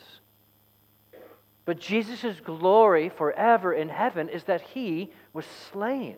But 1.66 1.80
Jesus' 1.80 2.40
glory 2.40 3.10
forever 3.10 3.72
in 3.72 3.90
heaven 3.90 4.30
is 4.30 4.46
that 4.46 4.62
he 4.62 5.12
was 5.32 5.46
slain. 5.72 6.18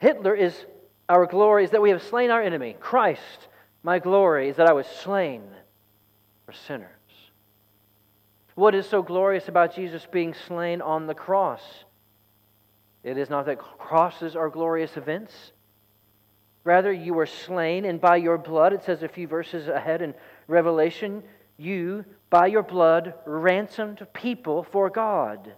Hitler 0.00 0.34
is 0.34 0.66
our 1.08 1.26
glory, 1.26 1.62
is 1.62 1.70
that 1.70 1.82
we 1.82 1.90
have 1.90 2.02
slain 2.02 2.30
our 2.30 2.42
enemy. 2.42 2.76
Christ, 2.80 3.46
my 3.82 3.98
glory, 3.98 4.48
is 4.48 4.56
that 4.56 4.68
I 4.68 4.72
was 4.72 4.86
slain 4.86 5.42
for 6.44 6.52
sinners. 6.52 6.88
What 8.54 8.74
is 8.74 8.86
so 8.86 9.02
glorious 9.02 9.48
about 9.48 9.74
Jesus 9.74 10.06
being 10.10 10.34
slain 10.46 10.82
on 10.82 11.06
the 11.06 11.14
cross? 11.14 11.62
It 13.02 13.16
is 13.16 13.30
not 13.30 13.46
that 13.46 13.58
crosses 13.58 14.36
are 14.36 14.50
glorious 14.50 14.96
events. 14.96 15.52
Rather, 16.64 16.92
you 16.92 17.14
were 17.14 17.26
slain, 17.26 17.86
and 17.86 18.00
by 18.00 18.16
your 18.16 18.36
blood, 18.36 18.74
it 18.74 18.84
says 18.84 19.02
a 19.02 19.08
few 19.08 19.26
verses 19.26 19.68
ahead 19.68 20.02
in 20.02 20.14
Revelation, 20.46 21.22
you, 21.56 22.04
by 22.28 22.46
your 22.46 22.62
blood, 22.62 23.14
ransomed 23.24 24.06
people 24.12 24.62
for 24.62 24.90
God. 24.90 25.54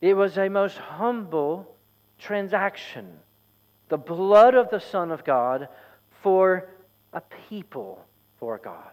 It 0.00 0.14
was 0.14 0.38
a 0.38 0.48
most 0.48 0.78
humble 0.78 1.76
transaction 2.18 3.18
the 3.90 3.98
blood 3.98 4.54
of 4.54 4.70
the 4.70 4.80
Son 4.80 5.10
of 5.10 5.24
God 5.24 5.68
for 6.22 6.68
a 7.12 7.20
people 7.48 8.04
for 8.38 8.58
God. 8.58 8.92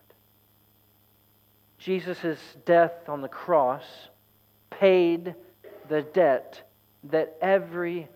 Jesus' 1.77 2.39
death 2.65 3.07
on 3.07 3.22
the 3.22 3.27
cross 3.27 3.86
paid 4.69 5.36
the 5.89 6.01
debt 6.01 6.69
that 7.05 7.38
every 7.41 8.07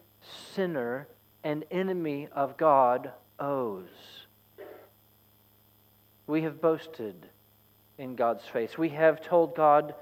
sinner 0.53 1.08
and 1.44 1.63
enemy 1.72 2.27
of 2.34 2.58
God 2.58 3.12
owes. 3.39 3.88
We 6.27 6.41
have 6.44 6.62
boasted 6.62 7.27
in 7.98 8.15
God's 8.15 8.46
face. 8.46 8.77
We 8.77 8.89
have 8.89 9.22
told 9.22 9.56
God 9.56 9.94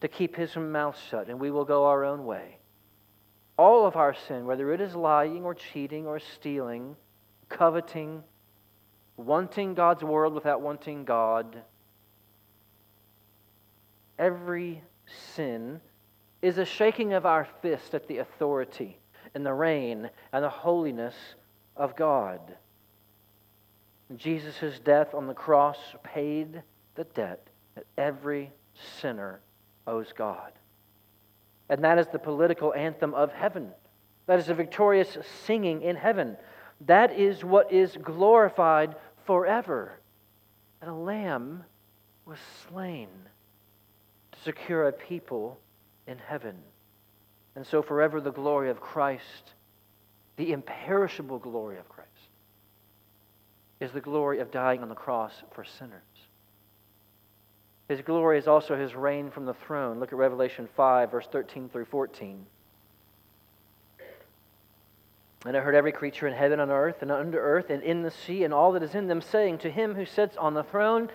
to 0.00 0.08
keep 0.08 0.36
his 0.36 0.56
mouth 0.56 0.98
shut, 1.10 1.28
and 1.28 1.38
we 1.38 1.50
will 1.50 1.64
go 1.64 1.86
our 1.86 2.04
own 2.04 2.24
way 2.24 2.60
all 3.60 3.84
of 3.84 3.94
our 3.94 4.14
sin, 4.26 4.46
whether 4.46 4.72
it 4.72 4.80
is 4.80 4.96
lying 4.96 5.44
or 5.44 5.54
cheating 5.54 6.06
or 6.06 6.18
stealing, 6.18 6.96
coveting, 7.50 8.22
wanting 9.26 9.74
God's 9.74 10.02
world 10.02 10.34
without 10.34 10.60
wanting 10.60 11.04
God, 11.04 11.62
every 14.18 14.82
sin 15.34 15.80
is 16.42 16.58
a 16.58 16.64
shaking 16.64 17.12
of 17.12 17.26
our 17.26 17.46
fist 17.62 17.94
at 17.94 18.08
the 18.08 18.18
authority 18.18 18.98
and 19.34 19.44
the 19.44 19.52
reign 19.52 20.10
and 20.32 20.44
the 20.44 20.48
holiness 20.48 21.14
of 21.76 21.96
God. 21.96 22.40
Jesus' 24.16 24.80
death 24.80 25.14
on 25.14 25.26
the 25.26 25.34
cross 25.34 25.78
paid 26.02 26.62
the 26.94 27.04
debt 27.04 27.46
that 27.74 27.86
every 27.96 28.50
sinner 29.00 29.40
owes 29.86 30.12
God 30.16 30.52
and 31.70 31.84
that 31.84 31.98
is 31.98 32.08
the 32.08 32.18
political 32.18 32.74
anthem 32.74 33.14
of 33.14 33.32
heaven. 33.32 33.70
That 34.26 34.40
is 34.40 34.48
a 34.48 34.54
victorious 34.54 35.16
singing 35.46 35.82
in 35.82 35.96
heaven. 35.96 36.36
That 36.86 37.12
is 37.12 37.44
what 37.44 37.72
is 37.72 37.96
glorified 38.02 38.96
forever. 39.30 39.92
And 40.82 40.90
a 40.90 40.94
lamb 40.94 41.62
was 42.26 42.38
slain 42.68 43.06
to 44.32 44.40
secure 44.40 44.88
a 44.88 44.92
people 44.92 45.56
in 46.08 46.18
heaven. 46.18 46.56
And 47.54 47.64
so, 47.64 47.80
forever, 47.80 48.20
the 48.20 48.32
glory 48.32 48.70
of 48.70 48.80
Christ, 48.80 49.52
the 50.36 50.50
imperishable 50.50 51.38
glory 51.38 51.78
of 51.78 51.88
Christ, 51.88 52.10
is 53.78 53.92
the 53.92 54.00
glory 54.00 54.40
of 54.40 54.50
dying 54.50 54.82
on 54.82 54.88
the 54.88 54.96
cross 54.96 55.32
for 55.52 55.62
sinners. 55.62 56.02
His 57.88 58.00
glory 58.00 58.36
is 58.36 58.48
also 58.48 58.76
his 58.76 58.96
reign 58.96 59.30
from 59.30 59.46
the 59.46 59.54
throne. 59.54 60.00
Look 60.00 60.12
at 60.12 60.18
Revelation 60.18 60.68
5, 60.76 61.08
verse 61.08 61.28
13 61.30 61.68
through 61.68 61.84
14. 61.84 62.44
And 65.46 65.56
I 65.56 65.60
heard 65.60 65.74
every 65.74 65.92
creature 65.92 66.26
in 66.26 66.34
heaven 66.34 66.60
and 66.60 66.70
earth 66.70 67.00
and 67.00 67.10
under 67.10 67.40
earth 67.40 67.70
and 67.70 67.82
in 67.82 68.02
the 68.02 68.10
sea 68.10 68.44
and 68.44 68.52
all 68.52 68.72
that 68.72 68.82
is 68.82 68.94
in 68.94 69.06
them 69.06 69.22
saying 69.22 69.58
to 69.58 69.70
him 69.70 69.94
who 69.94 70.04
sits 70.04 70.36
on 70.36 70.52
the 70.52 70.64
throne 70.64 71.08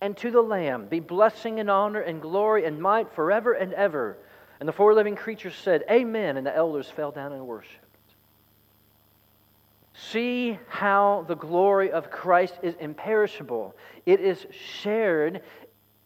and 0.00 0.16
to 0.16 0.30
the 0.30 0.42
Lamb 0.42 0.86
be 0.86 1.00
blessing 1.00 1.60
and 1.60 1.70
honor 1.70 2.00
and 2.00 2.20
glory 2.20 2.64
and 2.64 2.80
might 2.80 3.14
forever 3.14 3.52
and 3.52 3.72
ever. 3.74 4.18
And 4.58 4.68
the 4.68 4.72
four 4.72 4.92
living 4.94 5.14
creatures 5.14 5.54
said, 5.54 5.84
Amen. 5.90 6.36
And 6.36 6.46
the 6.46 6.54
elders 6.54 6.90
fell 6.90 7.10
down 7.10 7.32
and 7.32 7.46
worshiped. 7.46 7.78
See 9.94 10.58
how 10.68 11.24
the 11.28 11.36
glory 11.36 11.92
of 11.92 12.10
Christ 12.10 12.54
is 12.62 12.74
imperishable. 12.80 13.76
It 14.04 14.20
is 14.20 14.46
shared 14.50 15.42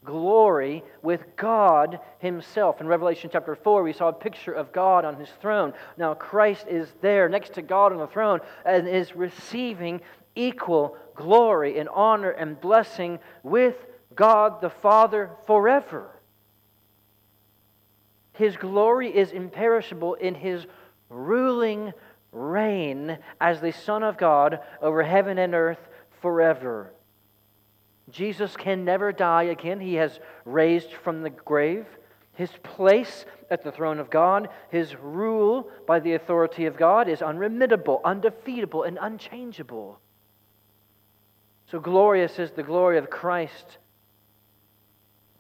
glory 0.09 0.83
with 1.03 1.37
God 1.37 2.01
Himself. 2.19 2.81
In 2.81 2.87
Revelation 2.87 3.29
chapter 3.31 3.55
4, 3.55 3.83
we 3.83 3.93
saw 3.93 4.09
a 4.09 4.13
picture 4.13 4.55
of 4.55 4.73
God 4.73 5.05
on 5.05 5.17
His 5.17 5.29
throne. 5.43 5.75
Now, 5.99 6.15
Christ 6.15 6.67
is 6.67 6.89
there 7.03 7.29
next 7.29 7.53
to 7.55 7.63
God 7.63 7.93
on 7.93 7.99
the 7.99 8.07
throne 8.07 8.41
and 8.65 8.89
is 8.89 9.15
receiving 9.15 10.01
equal 10.35 10.97
glory 11.15 11.79
and 11.79 11.91
honor 11.91 12.31
and 12.31 12.59
blessing 12.59 13.19
with 13.43 13.77
God 14.15 14.63
the 14.63 14.71
Father 14.71 15.31
forever. 15.47 16.09
His 18.33 18.57
glory 18.57 19.15
is 19.15 19.31
imperishable 19.33 20.15
in 20.15 20.35
his 20.35 20.65
ruling 21.11 21.93
reign 22.33 23.19
as 23.43 23.61
the 23.61 23.73
Son 23.73 24.03
of 24.03 24.17
God 24.17 24.61
over 24.81 25.03
heaven 25.03 25.37
and 25.37 25.55
earth 25.55 25.87
forever. 26.23 26.95
Jesus 28.11 28.57
can 28.57 28.85
never 28.85 29.13
die 29.13 29.45
again. 29.45 29.81
He 29.81 29.95
has 29.95 30.19
raised 30.45 30.93
from 30.93 31.23
the 31.23 31.31
grave. 31.31 31.87
His 32.35 32.51
place 32.63 33.27
at 33.51 33.65
the 33.65 33.73
throne 33.73 33.99
of 33.99 34.11
God, 34.11 34.49
his 34.71 34.95
rule 34.95 35.69
by 35.87 35.99
the 36.01 36.15
authority 36.15 36.67
of 36.67 36.77
God 36.77 37.09
is 37.09 37.21
unremittable, 37.21 38.01
undefeatable, 38.05 38.85
and 38.85 38.99
unchangeable. 39.01 39.99
So 41.71 41.81
glorious 41.81 42.39
is 42.39 42.53
the 42.53 42.63
glory 42.63 42.97
of 42.97 43.11
Christ. 43.11 43.79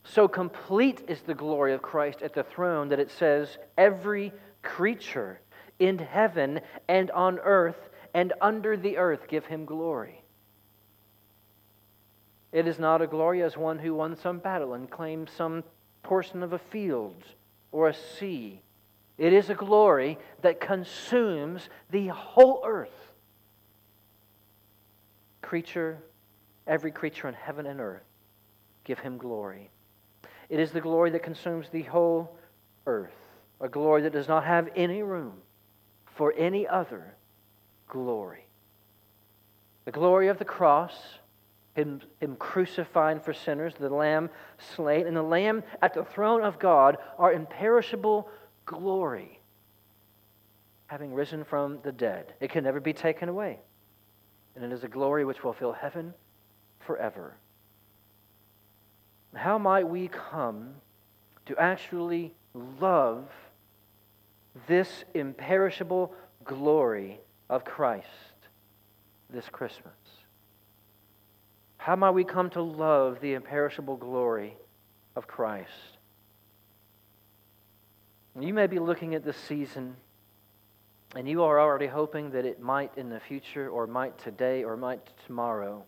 So 0.04 0.26
complete 0.26 1.02
is 1.08 1.20
the 1.22 1.34
glory 1.34 1.72
of 1.72 1.82
Christ 1.82 2.22
at 2.22 2.34
the 2.34 2.42
throne 2.42 2.88
that 2.88 2.98
it 2.98 3.10
says, 3.10 3.58
Every 3.76 4.32
creature 4.62 5.40
in 5.78 5.98
heaven 5.98 6.60
and 6.88 7.10
on 7.12 7.38
earth 7.38 7.88
and 8.14 8.32
under 8.40 8.76
the 8.76 8.96
earth 8.96 9.28
give 9.28 9.46
him 9.46 9.64
glory. 9.64 10.24
It 12.52 12.66
is 12.66 12.78
not 12.78 13.02
a 13.02 13.06
glory 13.06 13.42
as 13.42 13.56
one 13.56 13.78
who 13.78 13.94
won 13.94 14.16
some 14.16 14.38
battle 14.38 14.74
and 14.74 14.90
claimed 14.90 15.30
some 15.36 15.64
portion 16.02 16.42
of 16.42 16.52
a 16.52 16.58
field 16.58 17.22
or 17.72 17.88
a 17.88 17.94
sea. 17.94 18.62
It 19.18 19.32
is 19.32 19.50
a 19.50 19.54
glory 19.54 20.18
that 20.42 20.60
consumes 20.60 21.68
the 21.90 22.08
whole 22.08 22.62
earth. 22.64 23.12
Creature, 25.42 25.98
every 26.66 26.90
creature 26.90 27.28
in 27.28 27.34
heaven 27.34 27.66
and 27.66 27.80
earth, 27.80 28.02
give 28.84 28.98
him 28.98 29.18
glory. 29.18 29.70
It 30.48 30.60
is 30.60 30.70
the 30.70 30.80
glory 30.80 31.10
that 31.10 31.22
consumes 31.22 31.68
the 31.68 31.82
whole 31.82 32.38
earth, 32.86 33.14
a 33.60 33.68
glory 33.68 34.02
that 34.02 34.12
does 34.12 34.28
not 34.28 34.44
have 34.44 34.68
any 34.74 35.02
room 35.02 35.34
for 36.16 36.32
any 36.36 36.66
other 36.66 37.14
glory. 37.86 38.46
The 39.84 39.92
glory 39.92 40.28
of 40.28 40.38
the 40.38 40.44
cross, 40.44 40.94
him, 41.78 42.00
him 42.20 42.36
for 43.20 43.32
sinners, 43.32 43.74
the 43.78 43.88
Lamb 43.88 44.30
slain, 44.74 45.06
and 45.06 45.16
the 45.16 45.22
Lamb 45.22 45.62
at 45.80 45.94
the 45.94 46.04
throne 46.04 46.42
of 46.42 46.58
God 46.58 46.98
are 47.18 47.32
imperishable 47.32 48.28
glory, 48.66 49.40
having 50.88 51.14
risen 51.14 51.44
from 51.44 51.78
the 51.82 51.92
dead. 51.92 52.34
It 52.40 52.50
can 52.50 52.64
never 52.64 52.80
be 52.80 52.92
taken 52.92 53.28
away. 53.28 53.60
And 54.56 54.64
it 54.64 54.72
is 54.72 54.82
a 54.82 54.88
glory 54.88 55.24
which 55.24 55.44
will 55.44 55.52
fill 55.52 55.72
heaven 55.72 56.14
forever. 56.80 57.36
How 59.34 59.58
might 59.58 59.88
we 59.88 60.08
come 60.08 60.74
to 61.46 61.56
actually 61.58 62.34
love 62.54 63.28
this 64.66 65.04
imperishable 65.14 66.12
glory 66.44 67.20
of 67.48 67.64
Christ 67.64 68.08
this 69.30 69.48
Christmas? 69.48 69.97
How 71.88 71.96
might 71.96 72.10
we 72.10 72.22
come 72.22 72.50
to 72.50 72.60
love 72.60 73.18
the 73.22 73.32
imperishable 73.32 73.96
glory 73.96 74.54
of 75.16 75.26
Christ? 75.26 75.96
You 78.38 78.52
may 78.52 78.66
be 78.66 78.78
looking 78.78 79.14
at 79.14 79.24
this 79.24 79.38
season 79.38 79.96
and 81.16 81.26
you 81.26 81.42
are 81.44 81.58
already 81.58 81.86
hoping 81.86 82.32
that 82.32 82.44
it 82.44 82.60
might 82.60 82.92
in 82.98 83.08
the 83.08 83.18
future, 83.18 83.70
or 83.70 83.86
might 83.86 84.18
today, 84.18 84.64
or 84.64 84.76
might 84.76 85.00
tomorrow, 85.24 85.82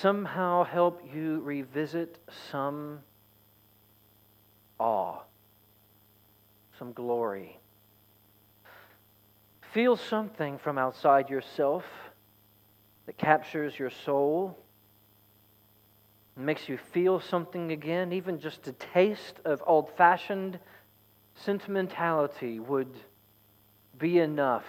somehow 0.00 0.62
help 0.62 1.02
you 1.12 1.40
revisit 1.40 2.18
some 2.52 3.00
awe 4.78 5.18
some 6.78 6.92
glory. 6.92 7.58
Feel 9.74 9.96
something 9.96 10.58
from 10.58 10.78
outside 10.78 11.28
yourself 11.28 11.82
that 13.12 13.24
captures 13.24 13.78
your 13.78 13.90
soul, 13.90 14.56
makes 16.36 16.68
you 16.68 16.78
feel 16.92 17.20
something 17.20 17.72
again, 17.72 18.12
even 18.12 18.40
just 18.40 18.66
a 18.68 18.72
taste 18.72 19.40
of 19.44 19.62
old 19.66 19.90
fashioned 19.96 20.58
sentimentality 21.34 22.58
would 22.58 22.94
be 23.98 24.18
enough 24.18 24.64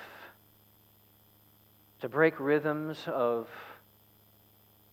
to 2.01 2.09
break 2.09 2.39
rhythms 2.39 2.97
of 3.07 3.47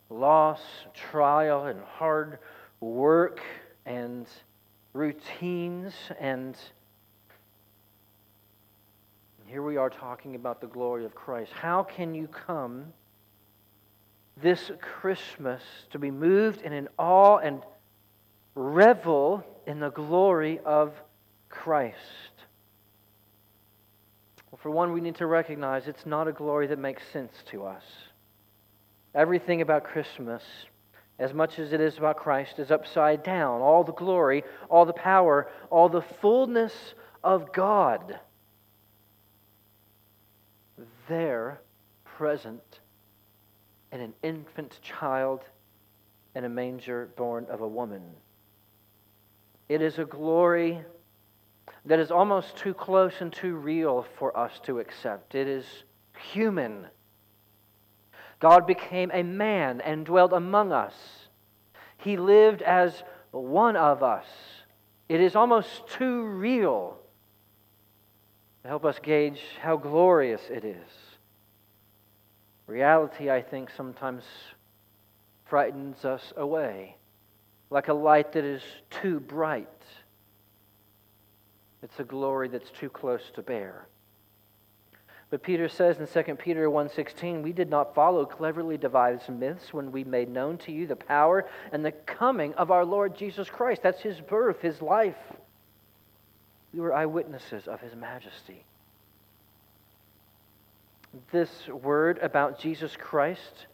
loss, 0.08 0.60
trial, 0.94 1.66
and 1.66 1.80
hard 1.80 2.38
work 2.80 3.40
and 3.86 4.26
routines 4.92 5.92
and 6.20 6.56
here 9.46 9.62
we 9.64 9.76
are 9.76 9.90
talking 9.90 10.36
about 10.36 10.60
the 10.60 10.68
glory 10.68 11.04
of 11.04 11.12
Christ. 11.16 11.50
How 11.52 11.82
can 11.82 12.14
you 12.14 12.28
come 12.28 12.92
this 14.42 14.70
Christmas 14.80 15.62
to 15.90 15.98
be 15.98 16.10
moved 16.10 16.62
and 16.62 16.74
in 16.74 16.88
awe 16.98 17.38
and 17.38 17.62
revel 18.54 19.44
in 19.66 19.80
the 19.80 19.90
glory 19.90 20.60
of 20.64 20.92
Christ? 21.48 21.96
Well, 24.50 24.58
for 24.62 24.70
one, 24.70 24.92
we 24.92 25.00
need 25.00 25.16
to 25.16 25.26
recognize 25.26 25.86
it's 25.86 26.06
not 26.06 26.28
a 26.28 26.32
glory 26.32 26.66
that 26.68 26.78
makes 26.78 27.02
sense 27.12 27.32
to 27.50 27.64
us. 27.64 27.84
Everything 29.14 29.60
about 29.60 29.84
Christmas, 29.84 30.42
as 31.18 31.32
much 31.32 31.58
as 31.58 31.72
it 31.72 31.80
is 31.80 31.98
about 31.98 32.16
Christ, 32.16 32.58
is 32.58 32.70
upside 32.70 33.22
down. 33.22 33.60
All 33.60 33.84
the 33.84 33.92
glory, 33.92 34.44
all 34.68 34.84
the 34.84 34.92
power, 34.92 35.48
all 35.70 35.88
the 35.88 36.02
fullness 36.02 36.72
of 37.22 37.52
God 37.52 38.18
there 41.08 41.60
present 42.04 42.79
in 43.92 44.00
an 44.00 44.14
infant 44.22 44.78
child 44.82 45.42
in 46.34 46.44
a 46.44 46.48
manger 46.48 47.10
born 47.16 47.46
of 47.50 47.60
a 47.60 47.68
woman. 47.68 48.02
It 49.68 49.82
is 49.82 49.98
a 49.98 50.04
glory 50.04 50.80
that 51.84 51.98
is 51.98 52.10
almost 52.10 52.56
too 52.56 52.74
close 52.74 53.14
and 53.20 53.32
too 53.32 53.54
real 53.54 54.06
for 54.18 54.36
us 54.36 54.60
to 54.64 54.78
accept. 54.78 55.34
It 55.34 55.48
is 55.48 55.64
human. 56.32 56.86
God 58.38 58.66
became 58.66 59.10
a 59.12 59.22
man 59.22 59.80
and 59.80 60.04
dwelt 60.04 60.32
among 60.32 60.72
us. 60.72 60.94
He 61.98 62.16
lived 62.16 62.62
as 62.62 63.02
one 63.30 63.76
of 63.76 64.02
us. 64.02 64.26
It 65.08 65.20
is 65.20 65.36
almost 65.36 65.86
too 65.88 66.24
real 66.24 66.98
to 68.62 68.68
help 68.68 68.84
us 68.84 68.98
gauge 69.02 69.40
how 69.60 69.76
glorious 69.76 70.42
it 70.50 70.64
is. 70.64 71.09
Reality, 72.70 73.28
I 73.28 73.42
think, 73.42 73.68
sometimes 73.68 74.22
frightens 75.46 76.04
us 76.04 76.32
away, 76.36 76.94
like 77.68 77.88
a 77.88 77.92
light 77.92 78.30
that 78.34 78.44
is 78.44 78.62
too 78.90 79.18
bright. 79.18 79.66
It's 81.82 81.98
a 81.98 82.04
glory 82.04 82.46
that's 82.46 82.70
too 82.70 82.88
close 82.88 83.28
to 83.34 83.42
bear. 83.42 83.88
But 85.30 85.42
Peter 85.42 85.68
says 85.68 85.98
in 85.98 86.06
2 86.06 86.38
Peter 86.38 86.70
1:16, 86.70 87.42
"We 87.42 87.52
did 87.52 87.68
not 87.68 87.92
follow 87.92 88.24
cleverly 88.24 88.78
devised 88.78 89.28
myths 89.28 89.74
when 89.74 89.90
we 89.90 90.04
made 90.04 90.28
known 90.28 90.56
to 90.58 90.70
you 90.70 90.86
the 90.86 90.94
power 90.94 91.48
and 91.72 91.84
the 91.84 91.90
coming 91.90 92.54
of 92.54 92.70
our 92.70 92.84
Lord 92.84 93.16
Jesus 93.16 93.50
Christ. 93.50 93.82
That's 93.82 94.02
his 94.02 94.20
birth, 94.20 94.60
his 94.60 94.80
life. 94.80 95.32
We 96.72 96.78
were 96.78 96.94
eyewitnesses 96.94 97.66
of 97.66 97.80
his 97.80 97.96
majesty. 97.96 98.64
This 101.32 101.68
word 101.68 102.18
about 102.18 102.58
Jesus 102.58 102.96
Christ, 102.96 103.66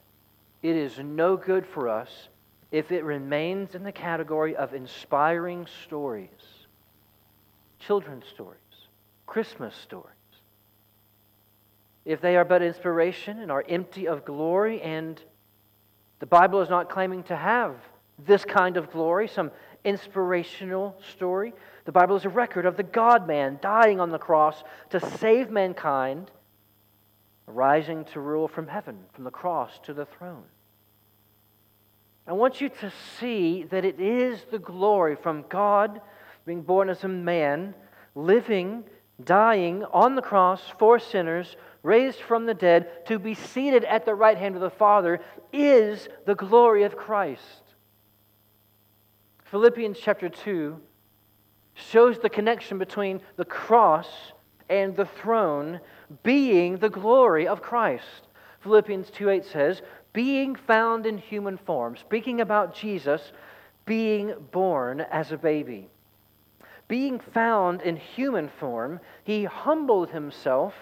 it 0.62 0.74
is 0.74 0.98
no 0.98 1.36
good 1.36 1.66
for 1.66 1.88
us 1.88 2.28
if 2.72 2.90
it 2.90 3.04
remains 3.04 3.74
in 3.74 3.82
the 3.82 3.92
category 3.92 4.56
of 4.56 4.74
inspiring 4.74 5.66
stories, 5.84 6.30
children's 7.78 8.26
stories, 8.26 8.58
Christmas 9.26 9.74
stories. 9.76 10.12
If 12.04 12.20
they 12.20 12.36
are 12.36 12.44
but 12.44 12.62
inspiration 12.62 13.40
and 13.40 13.50
are 13.50 13.64
empty 13.68 14.06
of 14.06 14.24
glory, 14.24 14.80
and 14.80 15.20
the 16.20 16.26
Bible 16.26 16.62
is 16.62 16.70
not 16.70 16.88
claiming 16.88 17.22
to 17.24 17.36
have 17.36 17.74
this 18.24 18.44
kind 18.44 18.76
of 18.76 18.90
glory, 18.90 19.28
some 19.28 19.50
inspirational 19.84 20.96
story, 21.12 21.52
the 21.84 21.92
Bible 21.92 22.16
is 22.16 22.24
a 22.24 22.30
record 22.30 22.64
of 22.64 22.76
the 22.76 22.82
God 22.82 23.26
man 23.26 23.58
dying 23.60 24.00
on 24.00 24.10
the 24.10 24.18
cross 24.18 24.64
to 24.90 25.00
save 25.18 25.50
mankind, 25.50 26.30
rising 27.46 28.04
to 28.06 28.20
rule 28.20 28.48
from 28.48 28.66
heaven, 28.66 28.98
from 29.12 29.24
the 29.24 29.30
cross 29.30 29.78
to 29.84 29.94
the 29.94 30.06
throne. 30.06 30.44
I 32.26 32.32
want 32.32 32.60
you 32.60 32.68
to 32.68 32.92
see 33.20 33.62
that 33.64 33.84
it 33.84 34.00
is 34.00 34.44
the 34.50 34.58
glory 34.58 35.14
from 35.14 35.44
God 35.48 36.00
being 36.44 36.62
born 36.62 36.88
as 36.88 37.04
a 37.04 37.08
man, 37.08 37.74
living, 38.14 38.84
dying 39.24 39.84
on 39.92 40.14
the 40.14 40.22
cross 40.22 40.60
for 40.78 40.98
sinners, 40.98 41.56
raised 41.82 42.20
from 42.20 42.46
the 42.46 42.54
dead, 42.54 43.06
to 43.06 43.18
be 43.18 43.34
seated 43.34 43.84
at 43.84 44.04
the 44.04 44.14
right 44.14 44.36
hand 44.36 44.56
of 44.56 44.60
the 44.60 44.70
Father, 44.70 45.20
is 45.52 46.08
the 46.24 46.34
glory 46.34 46.82
of 46.82 46.96
Christ. 46.96 47.62
Philippians 49.44 49.98
chapter 50.00 50.28
2 50.28 50.80
shows 51.74 52.18
the 52.18 52.28
connection 52.28 52.78
between 52.78 53.20
the 53.36 53.44
cross 53.44 54.08
and 54.68 54.96
the 54.96 55.06
throne 55.06 55.80
being 56.22 56.78
the 56.78 56.90
glory 56.90 57.46
of 57.46 57.62
Christ. 57.62 58.28
Philippians 58.60 59.10
2:8 59.10 59.44
says, 59.44 59.82
"Being 60.12 60.54
found 60.54 61.06
in 61.06 61.18
human 61.18 61.56
form," 61.56 61.96
speaking 61.96 62.40
about 62.40 62.74
Jesus 62.74 63.32
being 63.84 64.34
born 64.50 65.00
as 65.00 65.32
a 65.32 65.38
baby. 65.38 65.88
Being 66.88 67.18
found 67.18 67.82
in 67.82 67.96
human 67.96 68.48
form, 68.48 69.00
he 69.24 69.44
humbled 69.44 70.10
himself 70.10 70.74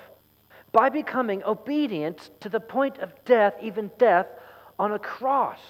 by 0.72 0.88
becoming 0.88 1.44
obedient 1.44 2.30
to 2.40 2.48
the 2.48 2.60
point 2.60 2.98
of 2.98 3.24
death, 3.24 3.54
even 3.60 3.90
death 3.96 4.26
on 4.78 4.92
a 4.92 4.98
cross. 4.98 5.60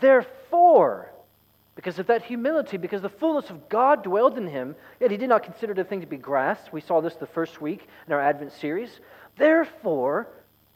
Therefore, 0.00 1.13
because 1.74 1.98
of 1.98 2.06
that 2.06 2.22
humility, 2.22 2.76
because 2.76 3.02
the 3.02 3.08
fullness 3.08 3.50
of 3.50 3.68
God 3.68 4.04
dwelled 4.04 4.38
in 4.38 4.46
him, 4.46 4.76
yet 5.00 5.10
he 5.10 5.16
did 5.16 5.28
not 5.28 5.42
consider 5.42 5.74
the 5.74 5.84
thing 5.84 6.00
to 6.00 6.06
be 6.06 6.16
grasped. 6.16 6.72
We 6.72 6.80
saw 6.80 7.00
this 7.00 7.16
the 7.16 7.26
first 7.26 7.60
week 7.60 7.86
in 8.06 8.12
our 8.12 8.20
Advent 8.20 8.52
series. 8.52 9.00
Therefore, 9.36 10.28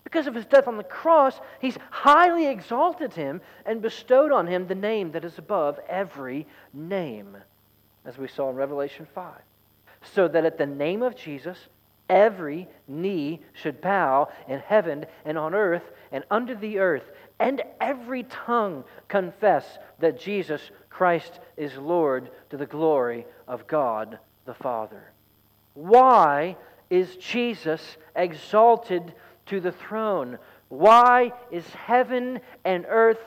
because 0.02 0.26
of 0.26 0.34
his 0.34 0.46
death 0.46 0.66
on 0.66 0.76
the 0.76 0.84
cross, 0.84 1.38
he's 1.60 1.76
highly 1.90 2.46
exalted 2.46 3.12
him 3.12 3.40
and 3.66 3.82
bestowed 3.82 4.32
on 4.32 4.46
him 4.46 4.66
the 4.66 4.74
name 4.74 5.12
that 5.12 5.24
is 5.24 5.38
above 5.38 5.78
every 5.88 6.46
name, 6.72 7.36
as 8.04 8.18
we 8.18 8.26
saw 8.26 8.50
in 8.50 8.56
Revelation 8.56 9.06
5. 9.14 9.34
So 10.14 10.26
that 10.28 10.44
at 10.44 10.58
the 10.58 10.66
name 10.66 11.02
of 11.02 11.14
Jesus, 11.14 11.58
every 12.08 12.68
knee 12.86 13.40
should 13.52 13.80
bow 13.80 14.28
in 14.48 14.60
heaven 14.60 15.06
and 15.24 15.36
on 15.36 15.54
earth 15.54 15.82
and 16.10 16.24
under 16.30 16.54
the 16.54 16.78
earth, 16.78 17.04
and 17.38 17.62
every 17.80 18.22
tongue 18.24 18.84
confess 19.08 19.78
that 19.98 20.18
Jesus 20.18 20.70
Christ 20.98 21.38
is 21.56 21.76
Lord 21.76 22.28
to 22.50 22.56
the 22.56 22.66
glory 22.66 23.24
of 23.46 23.68
God 23.68 24.18
the 24.46 24.54
Father. 24.54 25.12
Why 25.74 26.56
is 26.90 27.14
Jesus 27.14 27.98
exalted 28.16 29.14
to 29.46 29.60
the 29.60 29.70
throne? 29.70 30.38
Why 30.70 31.32
is 31.52 31.64
heaven 31.68 32.40
and 32.64 32.84
earth 32.88 33.20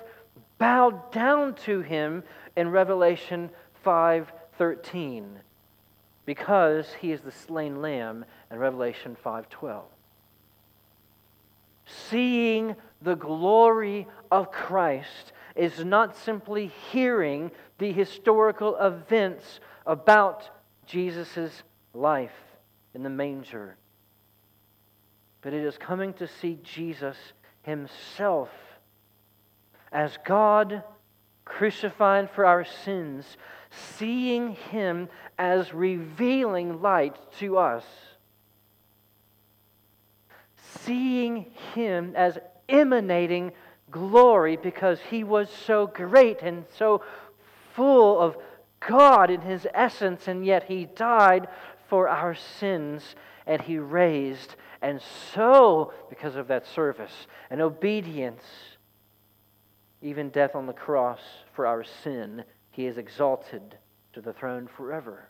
bowed 0.57 1.13
down 1.13 1.55
to 1.63 1.79
him 1.79 2.23
in 2.57 2.71
Revelation 2.71 3.49
5:13? 3.85 5.39
Because 6.25 6.91
he 6.95 7.13
is 7.13 7.21
the 7.21 7.31
slain 7.31 7.81
lamb 7.81 8.25
in 8.51 8.59
Revelation 8.59 9.15
5:12. 9.15 9.85
Seeing 11.85 12.75
the 13.01 13.15
glory 13.15 14.07
of 14.29 14.51
Christ 14.51 15.31
is 15.55 15.83
not 15.83 16.15
simply 16.15 16.71
hearing 16.91 17.51
the 17.77 17.91
historical 17.91 18.75
events 18.77 19.59
about 19.85 20.49
Jesus' 20.85 21.63
life 21.93 22.31
in 22.93 23.03
the 23.03 23.09
manger, 23.09 23.77
but 25.41 25.53
it 25.53 25.63
is 25.63 25.77
coming 25.77 26.13
to 26.13 26.27
see 26.27 26.59
Jesus 26.63 27.17
himself 27.63 28.49
as 29.91 30.17
God 30.25 30.83
crucified 31.45 32.29
for 32.31 32.45
our 32.45 32.63
sins, 32.63 33.37
seeing 33.97 34.53
him 34.53 35.09
as 35.37 35.73
revealing 35.73 36.81
light 36.81 37.17
to 37.39 37.57
us, 37.57 37.83
seeing 40.81 41.45
him 41.73 42.13
as 42.15 42.37
emanating 42.69 43.51
glory 43.91 44.57
because 44.57 44.99
he 45.09 45.23
was 45.23 45.49
so 45.49 45.87
great 45.87 46.41
and 46.41 46.65
so 46.77 47.03
full 47.75 48.19
of 48.19 48.37
God 48.79 49.29
in 49.29 49.41
his 49.41 49.67
essence, 49.73 50.27
and 50.27 50.45
yet 50.45 50.63
he 50.63 50.85
died 50.85 51.47
for 51.87 52.07
our 52.07 52.33
sins 52.33 53.15
and 53.45 53.61
he 53.61 53.77
raised. 53.77 54.55
And 54.81 55.01
so, 55.33 55.93
because 56.09 56.35
of 56.35 56.47
that 56.47 56.65
service 56.65 57.27
and 57.49 57.61
obedience, 57.61 58.43
even 60.01 60.29
death 60.29 60.55
on 60.55 60.65
the 60.65 60.73
cross 60.73 61.19
for 61.53 61.67
our 61.67 61.83
sin, 61.83 62.43
he 62.71 62.87
is 62.87 62.97
exalted 62.97 63.77
to 64.13 64.21
the 64.21 64.33
throne 64.33 64.67
forever. 64.75 65.29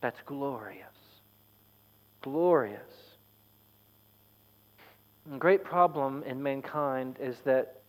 That's 0.00 0.20
glorious. 0.26 0.86
Glorious. 2.22 3.09
The 5.30 5.38
great 5.38 5.62
problem 5.62 6.24
in 6.24 6.42
mankind 6.42 7.16
is 7.20 7.36
that 7.44 7.82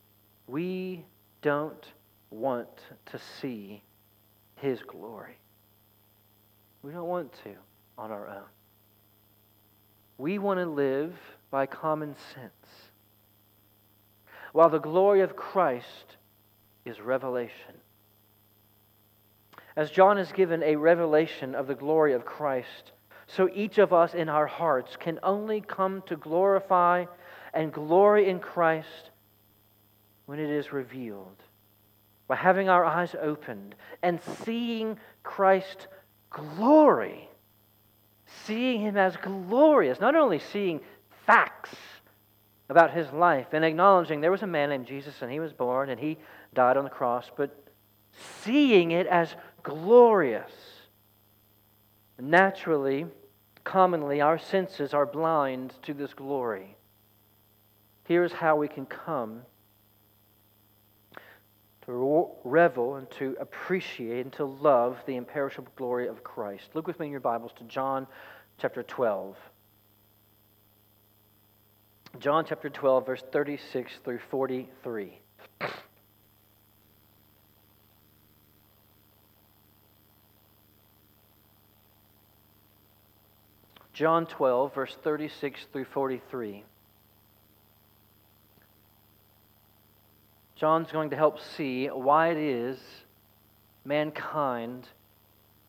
we 0.46 1.04
don't 1.42 1.86
want 2.30 2.70
to 3.08 3.20
see 3.42 3.82
His 4.58 4.84
glory. 4.84 5.40
We 6.84 6.92
don't 6.92 7.08
want 7.08 7.34
to 7.44 7.56
on 7.98 8.12
our 8.12 8.28
own. 8.28 8.44
We 10.20 10.38
want 10.38 10.60
to 10.60 10.68
live 10.68 11.16
by 11.50 11.66
common 11.66 12.16
sense. 12.36 12.92
While 14.54 14.70
the 14.70 14.78
glory 14.78 15.22
of 15.22 15.36
Christ 15.36 16.18
is 16.86 17.02
revelation. 17.02 17.74
As 19.76 19.90
John 19.90 20.18
has 20.18 20.32
given 20.32 20.62
a 20.62 20.76
revelation 20.76 21.56
of 21.56 21.66
the 21.66 21.74
glory 21.74 22.14
of 22.14 22.24
Christ, 22.24 22.92
so 23.26 23.50
each 23.52 23.80
of 23.80 23.94
us 23.94 24.14
in 24.14 24.30
our 24.30 24.46
hearts 24.46 24.96
can 24.96 25.18
only 25.24 25.62
come 25.62 26.04
to 26.06 26.16
glorify 26.16 27.06
and 27.54 27.72
glory 27.72 28.30
in 28.30 28.40
Christ 28.40 29.12
when 30.26 30.40
it 30.40 30.50
is 30.50 30.72
revealed. 30.72 31.36
By 32.28 32.36
having 32.36 32.70
our 32.70 32.86
eyes 32.86 33.16
opened 33.22 33.76
and 34.02 34.20
seeing 34.46 34.98
Christ's 35.24 35.88
glory, 36.30 37.30
seeing 38.46 38.82
Him 38.82 38.98
as 38.98 39.18
glorious, 39.18 40.00
not 40.00 40.16
only 40.16 40.40
seeing 40.40 40.80
facts 41.26 41.76
about 42.70 42.92
His 42.92 43.12
life 43.12 43.48
and 43.52 43.66
acknowledging 43.66 44.22
there 44.22 44.32
was 44.32 44.44
a 44.44 44.48
man 44.48 44.70
named 44.70 44.88
Jesus 44.88 45.22
and 45.22 45.32
He 45.32 45.42
was 45.42 45.52
born 45.52 45.90
and 45.90 46.00
He 46.00 46.18
died 46.54 46.78
on 46.78 46.86
the 46.86 46.90
cross, 46.90 47.30
but 47.36 47.54
seeing 48.44 48.92
it 48.92 49.08
as 49.08 49.36
glorious. 49.64 50.52
Naturally, 52.18 53.08
commonly, 53.64 54.22
our 54.22 54.38
senses 54.38 54.94
are 54.94 55.06
blind 55.06 55.74
to 55.82 55.94
this 55.94 56.14
glory. 56.14 56.78
Here's 58.12 58.34
how 58.34 58.58
we 58.58 58.68
can 58.68 58.86
come 58.86 59.44
to 61.86 62.28
revel 62.44 62.96
and 62.96 63.10
to 63.12 63.38
appreciate 63.40 64.26
and 64.26 64.34
to 64.34 64.44
love 64.44 64.98
the 65.06 65.16
imperishable 65.16 65.72
glory 65.78 66.10
of 66.10 66.22
Christ. 66.22 66.72
Look 66.74 66.88
with 66.88 67.00
me 67.00 67.06
in 67.06 67.12
your 67.14 67.22
Bibles 67.22 67.54
to 67.60 67.64
John 67.64 68.06
chapter 68.58 68.84
12. 68.84 69.38
John 72.20 72.44
chapter 72.46 72.70
12, 72.70 73.06
verse 73.06 73.24
36 73.32 73.94
through 74.04 74.20
43. 74.30 75.18
John 83.94 84.26
12, 84.26 84.76
verse 84.76 84.98
36 85.02 85.62
through 85.72 85.86
43. 85.86 86.66
John's 90.62 90.92
going 90.92 91.10
to 91.10 91.16
help 91.16 91.40
see 91.58 91.88
why 91.88 92.30
it 92.30 92.38
is 92.38 92.78
mankind 93.84 94.88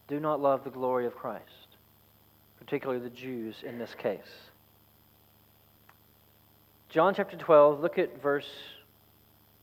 do 0.06 0.20
not 0.20 0.38
love 0.38 0.64
the 0.64 0.70
glory 0.70 1.06
of 1.06 1.14
Christ, 1.16 1.78
particularly 2.58 3.00
the 3.00 3.08
Jews 3.08 3.56
in 3.66 3.78
this 3.78 3.94
case. 3.94 4.20
John 6.90 7.14
chapter 7.14 7.38
12, 7.38 7.80
look 7.80 7.96
at 7.96 8.20
verse, 8.20 8.50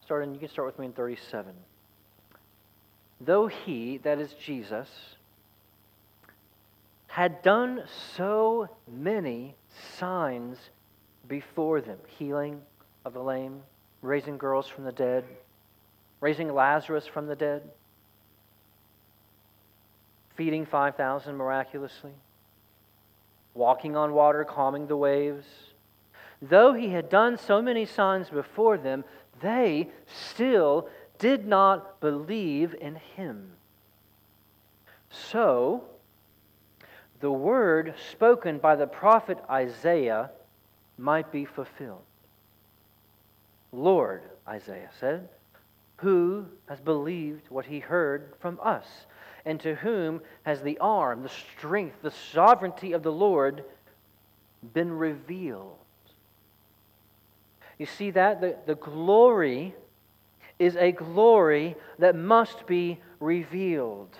starting, 0.03 0.33
you 0.33 0.39
can 0.39 0.49
start 0.49 0.65
with 0.65 0.79
me 0.79 0.87
in 0.87 0.93
37. 0.93 1.53
Though 3.21 3.45
he, 3.45 3.99
that 3.99 4.17
is 4.17 4.33
Jesus, 4.43 4.89
had 7.05 7.43
done 7.43 7.83
so 8.17 8.67
many 8.91 9.53
signs 9.99 10.57
before 11.27 11.81
them 11.81 11.99
healing 12.17 12.61
of 13.05 13.13
the 13.13 13.21
lame, 13.21 13.61
raising 14.01 14.37
girls 14.37 14.67
from 14.67 14.83
the 14.83 14.91
dead, 14.91 15.25
raising 16.21 16.53
Lazarus 16.53 17.05
from 17.05 17.27
the 17.27 17.35
dead, 17.35 17.63
feeding 20.35 20.65
5,000 20.65 21.35
miraculously, 21.35 22.13
walking 23.53 23.95
on 23.95 24.13
water, 24.13 24.45
calming 24.45 24.87
the 24.87 24.97
waves. 24.97 25.45
Though 26.41 26.73
he 26.73 26.89
had 26.89 27.09
done 27.09 27.37
so 27.37 27.61
many 27.61 27.85
signs 27.85 28.29
before 28.29 28.77
them, 28.77 29.03
they 29.41 29.89
still 30.05 30.87
did 31.17 31.45
not 31.45 31.99
believe 31.99 32.73
in 32.79 32.95
him. 32.95 33.51
So, 35.09 35.83
the 37.19 37.31
word 37.31 37.95
spoken 38.11 38.59
by 38.59 38.75
the 38.75 38.87
prophet 38.87 39.37
Isaiah 39.49 40.31
might 40.97 41.31
be 41.31 41.43
fulfilled. 41.43 42.03
Lord, 43.71 44.23
Isaiah 44.47 44.89
said, 44.99 45.29
who 45.97 46.45
has 46.67 46.79
believed 46.79 47.49
what 47.49 47.65
he 47.65 47.79
heard 47.79 48.33
from 48.39 48.59
us? 48.63 48.85
and 49.45 49.59
to 49.61 49.75
whom 49.75 50.21
has 50.43 50.61
the 50.61 50.77
arm, 50.79 51.23
the 51.23 51.29
strength, 51.29 51.95
the 52.01 52.11
sovereignty 52.11 52.93
of 52.93 53.03
the 53.03 53.11
Lord 53.11 53.63
been 54.73 54.91
revealed? 54.91 55.77
You 57.77 57.85
see 57.85 58.11
that? 58.11 58.41
The, 58.41 58.57
the 58.65 58.75
glory 58.75 59.73
is 60.57 60.75
a 60.75 60.91
glory 60.91 61.75
that 61.97 62.15
must 62.15 62.67
be 62.67 62.99
revealed. 63.19 64.15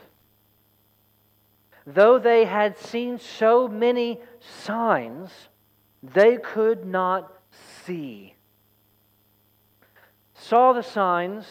Though 1.86 2.18
they 2.18 2.46
had 2.46 2.78
seen 2.78 3.20
so 3.20 3.68
many 3.68 4.20
signs, 4.64 5.32
they 6.02 6.38
could 6.38 6.86
not 6.86 7.32
see. 7.86 8.36
Saw 10.40 10.72
the 10.74 10.84
signs, 10.84 11.46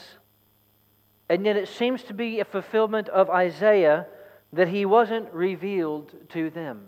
and 1.28 1.44
yet 1.44 1.56
it 1.56 1.68
seems 1.68 2.02
to 2.04 2.14
be 2.14 2.40
a 2.40 2.44
fulfillment 2.44 3.08
of 3.10 3.28
Isaiah 3.28 4.06
that 4.52 4.68
he 4.68 4.86
wasn't 4.86 5.32
revealed 5.32 6.14
to 6.30 6.48
them. 6.48 6.86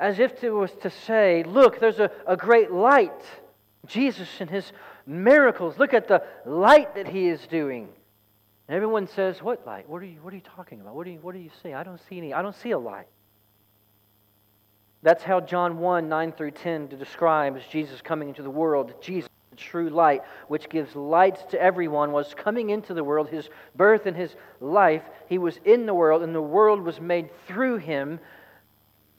As 0.00 0.18
if 0.18 0.42
it 0.42 0.50
was 0.50 0.72
to 0.82 0.90
say, 0.90 1.44
Look, 1.44 1.78
there's 1.78 2.00
a, 2.00 2.10
a 2.26 2.36
great 2.36 2.72
light. 2.72 3.22
Jesus 3.86 4.28
and 4.40 4.50
his 4.50 4.72
miracles. 5.06 5.78
Look 5.78 5.94
at 5.94 6.08
the 6.08 6.24
light 6.44 6.96
that 6.96 7.06
he 7.06 7.28
is 7.28 7.46
doing. 7.46 7.88
And 8.66 8.74
everyone 8.74 9.06
says, 9.06 9.40
What 9.40 9.64
light? 9.64 9.88
What 9.88 10.02
are 10.02 10.06
you, 10.06 10.18
what 10.22 10.32
are 10.32 10.36
you 10.36 10.42
talking 10.56 10.80
about? 10.80 10.96
What 10.96 11.04
do 11.04 11.12
you, 11.12 11.18
what 11.20 11.34
do 11.34 11.40
you 11.40 11.50
see? 11.62 11.72
I 11.72 11.84
don't 11.84 12.00
see 12.08 12.18
any. 12.18 12.34
I 12.34 12.42
don't 12.42 12.56
see 12.56 12.72
a 12.72 12.78
light. 12.78 13.06
That's 15.02 15.24
how 15.24 15.40
John 15.40 15.78
1 15.78 16.08
9 16.08 16.32
through 16.32 16.52
10 16.52 16.88
describes 16.88 17.62
Jesus 17.70 18.00
coming 18.00 18.28
into 18.28 18.42
the 18.42 18.50
world. 18.50 18.94
Jesus, 19.00 19.28
the 19.50 19.56
true 19.56 19.90
light, 19.90 20.22
which 20.48 20.68
gives 20.68 20.94
light 20.94 21.50
to 21.50 21.60
everyone, 21.60 22.12
was 22.12 22.34
coming 22.34 22.70
into 22.70 22.94
the 22.94 23.02
world. 23.02 23.28
His 23.28 23.48
birth 23.74 24.06
and 24.06 24.16
his 24.16 24.34
life, 24.60 25.02
he 25.28 25.38
was 25.38 25.58
in 25.64 25.86
the 25.86 25.94
world, 25.94 26.22
and 26.22 26.34
the 26.34 26.40
world 26.40 26.80
was 26.82 27.00
made 27.00 27.30
through 27.46 27.78
him, 27.78 28.20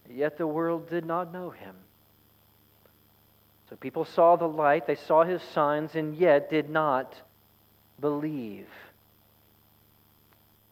yet 0.09 0.37
the 0.37 0.47
world 0.47 0.89
did 0.89 1.05
not 1.05 1.33
know 1.33 1.49
him. 1.49 1.75
So 3.69 3.75
people 3.75 4.05
saw 4.05 4.37
the 4.37 4.47
light, 4.47 4.87
they 4.87 4.95
saw 4.95 5.23
his 5.23 5.41
signs, 5.41 5.95
and 5.95 6.15
yet 6.15 6.49
did 6.49 6.69
not 6.69 7.13
believe. 7.99 8.67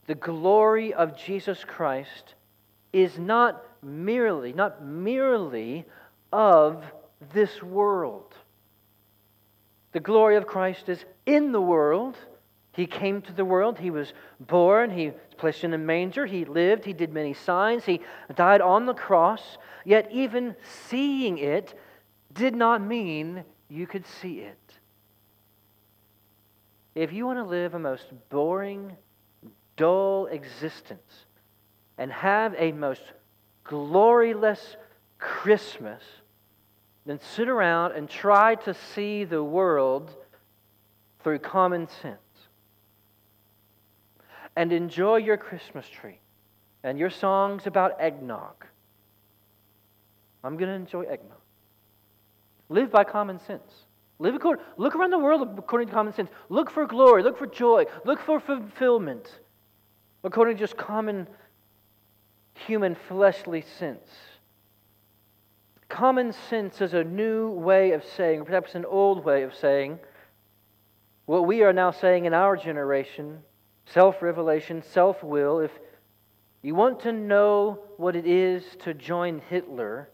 The 0.08 0.16
glory 0.16 0.94
of 0.94 1.18
Jesus 1.18 1.64
Christ 1.64 2.36
is 2.94 3.18
not 3.18 3.64
merely, 3.84 4.54
not 4.54 4.84
merely 4.84 5.86
of 6.32 6.84
this 7.34 7.62
world. 7.62 8.34
The 9.92 10.00
glory 10.00 10.38
of 10.38 10.48
Christ 10.48 10.90
is 10.90 11.04
in 11.26 11.52
the 11.52 11.62
world. 11.62 12.18
He 12.74 12.88
came 12.88 13.22
to 13.24 13.34
the 13.34 13.44
world. 13.44 13.78
He 13.78 13.92
was 13.92 14.14
born. 14.40 14.90
He 14.90 15.08
was 15.08 15.16
placed 15.38 15.64
in 15.64 15.74
a 15.74 15.78
manger. 15.78 16.26
He 16.26 16.46
lived. 16.46 16.86
He 16.86 16.94
did 16.94 17.12
many 17.12 17.34
signs. 17.34 17.84
He 17.84 18.02
died 18.36 18.62
on 18.62 18.86
the 18.86 18.94
cross. 18.94 19.58
Yet, 19.84 20.10
even 20.12 20.56
seeing 20.88 21.38
it 21.38 21.74
did 22.34 22.56
not 22.56 22.82
mean 22.82 23.44
you 23.68 23.88
could 23.88 24.06
see 24.06 24.40
it. 24.40 24.58
If 26.96 27.12
you 27.14 27.26
want 27.26 27.40
to 27.40 27.44
live 27.44 27.74
a 27.74 27.80
most 27.80 28.06
boring, 28.30 28.96
dull 29.76 30.28
existence 30.28 31.26
and 31.98 32.12
have 32.12 32.54
a 32.58 32.72
most 32.72 33.02
gloryless 33.72 34.76
Christmas 35.18 36.04
than 37.06 37.20
sit 37.22 37.48
around 37.48 37.94
and 37.94 38.10
try 38.10 38.56
to 38.56 38.74
see 38.74 39.24
the 39.24 39.42
world 39.42 40.14
through 41.24 41.40
common 41.40 41.88
sense. 42.02 42.18
And 44.58 44.74
enjoy 44.74 45.18
your 45.18 45.38
Christmas 45.38 45.88
tree 45.88 46.20
and 46.84 47.00
your 47.00 47.10
songs 47.10 47.66
about 47.66 48.00
eggnog. 48.02 48.66
I'm 50.44 50.58
going 50.58 50.70
to 50.70 50.76
enjoy 50.76 51.04
eggnog. 51.04 51.38
Live 52.68 52.92
by 52.92 53.06
common 53.06 53.40
sense. 53.40 53.86
Live 54.20 54.36
according, 54.36 54.66
look 54.78 54.96
around 54.96 55.12
the 55.12 55.20
world 55.20 55.48
according 55.58 55.88
to 55.88 55.94
common 55.94 56.14
sense. 56.14 56.30
Look 56.50 56.70
for 56.70 56.86
glory. 56.86 57.24
Look 57.24 57.38
for 57.38 57.48
joy. 57.48 57.86
Look 58.04 58.20
for 58.20 58.40
fulfillment 58.40 59.40
according 60.24 60.58
to 60.58 60.60
just 60.60 60.78
common 60.78 61.28
human 62.66 62.96
fleshly 63.08 63.64
sense. 63.80 64.10
Common 65.90 66.34
sense 66.50 66.82
is 66.82 66.94
a 66.94 67.04
new 67.04 67.50
way 67.50 67.92
of 67.92 68.04
saying, 68.04 68.46
perhaps 68.46 68.76
an 68.76 68.86
old 68.86 69.26
way 69.26 69.44
of 69.44 69.54
saying, 69.54 70.00
what 71.26 71.46
we 71.46 71.64
are 71.64 71.74
now 71.74 71.92
saying 71.92 72.26
in 72.26 72.34
our 72.34 72.56
generation 72.56 73.40
self 73.86 74.22
revelation, 74.22 74.82
self 74.82 75.24
will. 75.24 75.60
If 75.60 75.72
you 76.62 76.76
want 76.76 77.00
to 77.02 77.12
know 77.12 77.80
what 77.98 78.16
it 78.16 78.26
is 78.26 78.64
to 78.84 78.94
join 78.94 79.42
Hitler, 79.50 80.10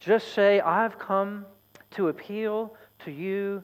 just 0.00 0.32
say, 0.32 0.60
I've 0.60 0.98
come 0.98 1.46
to 1.92 2.08
appeal 2.08 2.74
to 3.04 3.10
you 3.10 3.62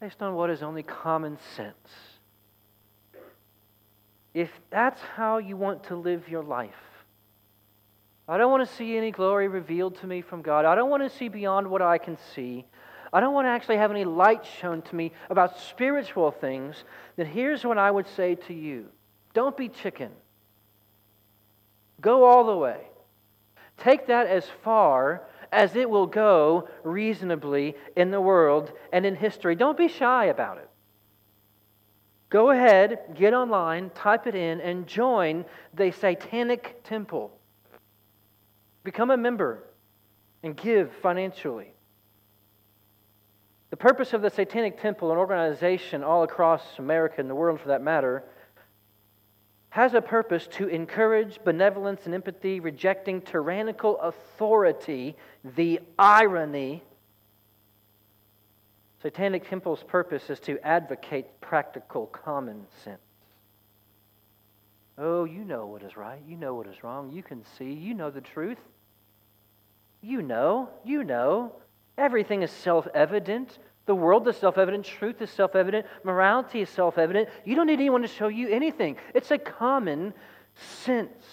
based 0.00 0.22
on 0.22 0.34
what 0.34 0.50
is 0.50 0.62
only 0.62 0.82
common 0.82 1.38
sense 1.56 2.09
if 4.34 4.50
that's 4.70 5.00
how 5.16 5.38
you 5.38 5.56
want 5.56 5.84
to 5.84 5.96
live 5.96 6.28
your 6.28 6.42
life, 6.42 6.70
I 8.28 8.38
don't 8.38 8.50
want 8.50 8.68
to 8.68 8.74
see 8.76 8.96
any 8.96 9.10
glory 9.10 9.48
revealed 9.48 9.96
to 10.00 10.06
me 10.06 10.20
from 10.20 10.40
God. 10.40 10.64
I 10.64 10.76
don't 10.76 10.88
want 10.88 11.02
to 11.02 11.10
see 11.18 11.28
beyond 11.28 11.68
what 11.68 11.82
I 11.82 11.98
can 11.98 12.16
see. 12.34 12.64
I 13.12 13.18
don't 13.18 13.34
want 13.34 13.46
to 13.46 13.50
actually 13.50 13.78
have 13.78 13.90
any 13.90 14.04
light 14.04 14.46
shown 14.60 14.82
to 14.82 14.94
me 14.94 15.10
about 15.30 15.58
spiritual 15.58 16.30
things. 16.30 16.84
Then 17.16 17.26
here's 17.26 17.64
what 17.64 17.76
I 17.76 17.90
would 17.90 18.06
say 18.06 18.36
to 18.36 18.54
you 18.54 18.86
don't 19.34 19.56
be 19.56 19.68
chicken. 19.68 20.10
Go 22.00 22.24
all 22.24 22.46
the 22.46 22.56
way. 22.56 22.80
Take 23.78 24.06
that 24.06 24.28
as 24.28 24.46
far 24.62 25.22
as 25.52 25.74
it 25.74 25.90
will 25.90 26.06
go 26.06 26.68
reasonably 26.84 27.74
in 27.96 28.12
the 28.12 28.20
world 28.20 28.72
and 28.92 29.04
in 29.04 29.16
history. 29.16 29.56
Don't 29.56 29.76
be 29.76 29.88
shy 29.88 30.26
about 30.26 30.58
it. 30.58 30.69
Go 32.30 32.50
ahead, 32.50 33.00
get 33.16 33.34
online, 33.34 33.90
type 33.90 34.28
it 34.28 34.36
in, 34.36 34.60
and 34.60 34.86
join 34.86 35.44
the 35.74 35.90
Satanic 35.90 36.80
Temple. 36.84 37.32
Become 38.84 39.10
a 39.10 39.16
member 39.16 39.64
and 40.44 40.56
give 40.56 40.92
financially. 41.02 41.74
The 43.70 43.76
purpose 43.76 44.12
of 44.12 44.22
the 44.22 44.30
Satanic 44.30 44.80
Temple, 44.80 45.10
an 45.10 45.18
organization 45.18 46.04
all 46.04 46.22
across 46.22 46.62
America 46.78 47.16
and 47.18 47.28
the 47.28 47.34
world 47.34 47.60
for 47.60 47.68
that 47.68 47.82
matter, 47.82 48.24
has 49.70 49.94
a 49.94 50.00
purpose 50.00 50.46
to 50.52 50.68
encourage 50.68 51.42
benevolence 51.44 52.06
and 52.06 52.14
empathy, 52.14 52.60
rejecting 52.60 53.20
tyrannical 53.22 53.98
authority, 54.00 55.16
the 55.56 55.80
irony 55.98 56.82
Satanic 59.02 59.48
Temple's 59.48 59.82
purpose 59.82 60.28
is 60.28 60.40
to 60.40 60.58
advocate 60.66 61.40
practical 61.40 62.06
common 62.06 62.66
sense. 62.84 63.00
Oh, 64.98 65.24
you 65.24 65.44
know 65.44 65.66
what 65.66 65.82
is 65.82 65.96
right. 65.96 66.20
You 66.28 66.36
know 66.36 66.54
what 66.54 66.66
is 66.66 66.84
wrong. 66.84 67.10
You 67.10 67.22
can 67.22 67.42
see. 67.56 67.72
You 67.72 67.94
know 67.94 68.10
the 68.10 68.20
truth. 68.20 68.58
You 70.02 70.20
know. 70.20 70.68
You 70.84 71.02
know. 71.04 71.52
Everything 71.96 72.42
is 72.42 72.50
self 72.50 72.86
evident. 72.94 73.58
The 73.86 73.94
world 73.94 74.28
is 74.28 74.36
self 74.36 74.58
evident. 74.58 74.84
Truth 74.84 75.22
is 75.22 75.30
self 75.30 75.56
evident. 75.56 75.86
Morality 76.04 76.60
is 76.60 76.68
self 76.68 76.98
evident. 76.98 77.30
You 77.46 77.56
don't 77.56 77.66
need 77.66 77.80
anyone 77.80 78.02
to 78.02 78.08
show 78.08 78.28
you 78.28 78.48
anything. 78.48 78.96
It's 79.14 79.30
a 79.30 79.38
common 79.38 80.12
sense. 80.84 81.24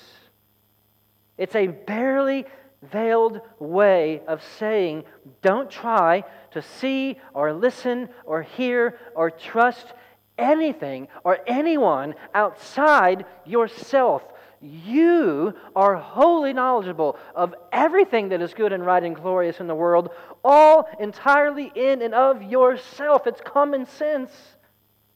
It's 1.38 1.56
a 1.56 1.67
barely 1.67 2.45
veiled 2.82 3.42
way 3.60 4.22
of 4.28 4.44
saying 4.60 5.04
don't 5.42 5.70
try 5.70 6.24
to 6.52 6.62
see 6.62 7.18
or 7.34 7.54
listen 7.54 8.10
or 8.26 8.42
hear 8.44 9.00
or 9.16 9.32
trust 9.32 9.94
anything 10.38 11.08
or 11.24 11.40
anyone 11.48 12.16
outside 12.34 13.26
yourself. 13.46 14.24
You 14.62 15.54
are 15.76 15.96
wholly 15.96 16.54
knowledgeable 16.54 17.18
of 17.36 17.54
everything 17.72 18.30
that 18.30 18.42
is 18.42 18.54
good 18.54 18.74
and 18.74 18.86
right 18.86 19.04
and 19.04 19.16
glorious 19.16 19.60
in 19.60 19.68
the 19.68 19.76
world, 19.76 20.10
all 20.44 20.90
entirely 21.00 21.72
in 21.76 22.02
and 22.02 22.13
of 22.13 22.42
yourself. 22.42 23.28
It's 23.28 23.42
common 23.42 23.86
sense. 23.86 24.32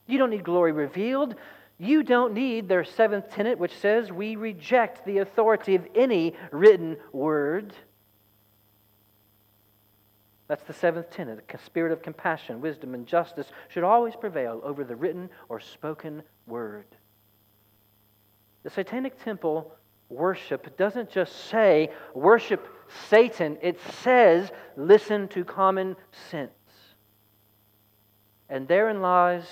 You 0.06 0.18
don't 0.18 0.30
need 0.30 0.44
glory 0.44 0.72
revealed. 0.72 1.36
You 1.82 2.04
don't 2.04 2.36
need 2.36 2.70
their 2.70 2.84
seventh 2.84 3.32
tenet, 3.32 3.58
which 3.58 3.76
says 3.76 4.12
we 4.12 4.36
reject 4.36 5.04
the 5.04 5.18
authority 5.18 5.74
of 5.74 5.88
any 5.96 6.36
written 6.52 6.96
word. 7.12 7.74
That's 10.48 10.62
the 10.66 10.74
seventh 10.74 11.10
tenet. 11.10 11.48
The 11.48 11.58
spirit 11.58 11.92
of 11.92 12.04
compassion, 12.04 12.62
wisdom, 12.62 12.94
and 12.94 13.08
justice 13.08 13.48
should 13.70 13.84
always 13.84 14.16
prevail 14.16 14.62
over 14.64 14.84
the 14.84 14.96
written 14.96 15.28
or 15.50 15.60
spoken 15.60 16.22
word. 16.46 16.86
The 18.62 18.70
Satanic 18.70 19.20
Temple 19.24 19.74
worship 20.08 20.78
doesn't 20.78 21.10
just 21.10 21.50
say 21.50 21.90
worship 22.14 22.68
Satan, 23.10 23.58
it 23.60 23.80
says 24.04 24.52
listen 24.78 25.28
to 25.30 25.44
common 25.44 25.96
sense. 26.30 26.52
And 28.50 28.68
therein 28.68 29.02
lies 29.02 29.46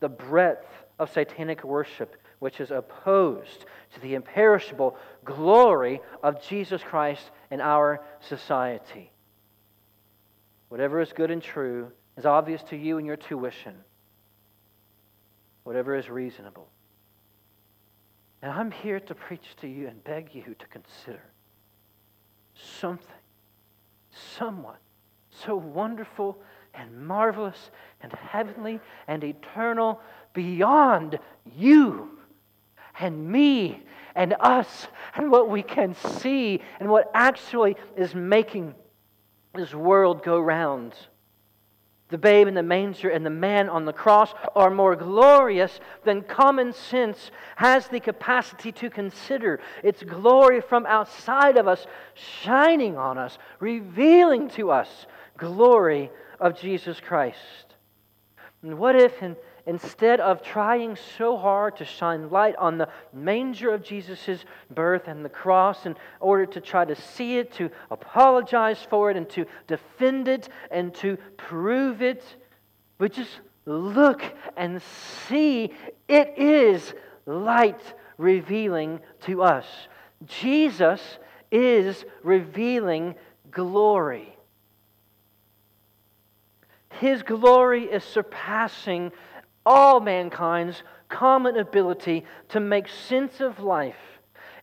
the 0.00 0.08
breadth 0.08 0.66
of 0.98 1.12
satanic 1.12 1.64
worship, 1.64 2.16
which 2.38 2.60
is 2.60 2.70
opposed 2.70 3.66
to 3.94 4.00
the 4.00 4.14
imperishable 4.14 4.96
glory 5.24 6.00
of 6.22 6.42
Jesus 6.42 6.82
Christ 6.82 7.30
in 7.50 7.60
our 7.60 8.02
society. 8.20 9.10
Whatever 10.68 11.00
is 11.00 11.12
good 11.12 11.30
and 11.30 11.42
true 11.42 11.92
is 12.16 12.26
obvious 12.26 12.62
to 12.64 12.76
you 12.76 12.98
in 12.98 13.04
your 13.04 13.16
tuition, 13.16 13.74
whatever 15.64 15.94
is 15.94 16.08
reasonable. 16.08 16.68
And 18.42 18.52
I'm 18.52 18.70
here 18.70 19.00
to 19.00 19.14
preach 19.14 19.56
to 19.60 19.66
you 19.66 19.88
and 19.88 20.02
beg 20.04 20.34
you 20.34 20.54
to 20.58 20.66
consider 20.66 21.22
something, 22.54 23.14
someone 24.10 24.76
so 25.44 25.56
wonderful 25.56 26.38
and 26.74 27.06
marvelous 27.06 27.70
and 28.02 28.12
heavenly 28.12 28.80
and 29.08 29.24
eternal 29.24 30.00
beyond 30.36 31.18
you 31.56 32.10
and 33.00 33.28
me 33.28 33.82
and 34.14 34.36
us 34.38 34.86
and 35.14 35.32
what 35.32 35.50
we 35.50 35.62
can 35.62 35.94
see 35.94 36.60
and 36.78 36.88
what 36.88 37.10
actually 37.14 37.74
is 37.96 38.14
making 38.14 38.74
this 39.54 39.74
world 39.74 40.22
go 40.22 40.38
round. 40.38 40.94
The 42.08 42.18
babe 42.18 42.46
in 42.46 42.54
the 42.54 42.62
manger 42.62 43.08
and 43.08 43.26
the 43.26 43.30
man 43.30 43.68
on 43.68 43.84
the 43.84 43.92
cross 43.92 44.32
are 44.54 44.70
more 44.70 44.94
glorious 44.94 45.80
than 46.04 46.22
common 46.22 46.72
sense 46.72 47.32
has 47.56 47.88
the 47.88 47.98
capacity 47.98 48.70
to 48.72 48.90
consider. 48.90 49.58
It's 49.82 50.02
glory 50.04 50.60
from 50.60 50.86
outside 50.86 51.56
of 51.56 51.66
us, 51.66 51.86
shining 52.14 52.96
on 52.96 53.18
us, 53.18 53.38
revealing 53.58 54.48
to 54.50 54.70
us 54.70 55.06
glory 55.36 56.10
of 56.38 56.60
Jesus 56.60 57.00
Christ. 57.00 57.38
And 58.62 58.78
what 58.78 58.94
if, 58.94 59.22
in, 59.22 59.36
instead 59.66 60.20
of 60.20 60.42
trying 60.42 60.96
so 61.18 61.36
hard 61.36 61.76
to 61.76 61.84
shine 61.84 62.30
light 62.30 62.54
on 62.56 62.78
the 62.78 62.88
manger 63.12 63.74
of 63.74 63.82
Jesus' 63.82 64.44
birth 64.70 65.08
and 65.08 65.24
the 65.24 65.28
cross 65.28 65.86
in 65.86 65.96
order 66.20 66.46
to 66.46 66.60
try 66.60 66.84
to 66.84 66.94
see 66.94 67.38
it, 67.38 67.52
to 67.52 67.68
apologize 67.90 68.86
for 68.88 69.10
it, 69.10 69.16
and 69.16 69.28
to 69.30 69.44
defend 69.66 70.28
it, 70.28 70.48
and 70.70 70.94
to 70.94 71.16
prove 71.36 72.00
it, 72.00 72.22
we 72.98 73.08
just 73.08 73.40
look 73.64 74.22
and 74.56 74.80
see 75.28 75.72
it 76.08 76.34
is 76.36 76.94
light 77.26 77.80
revealing 78.16 79.00
to 79.22 79.42
us. 79.42 79.66
Jesus 80.24 81.18
is 81.50 82.04
revealing 82.22 83.16
glory. 83.50 84.36
His 87.00 87.22
glory 87.22 87.84
is 87.84 88.04
surpassing 88.04 89.12
all 89.66 90.00
mankind's 90.00 90.82
common 91.08 91.58
ability 91.58 92.24
to 92.48 92.60
make 92.60 92.88
sense 92.88 93.40
of 93.40 93.60
life 93.60 93.96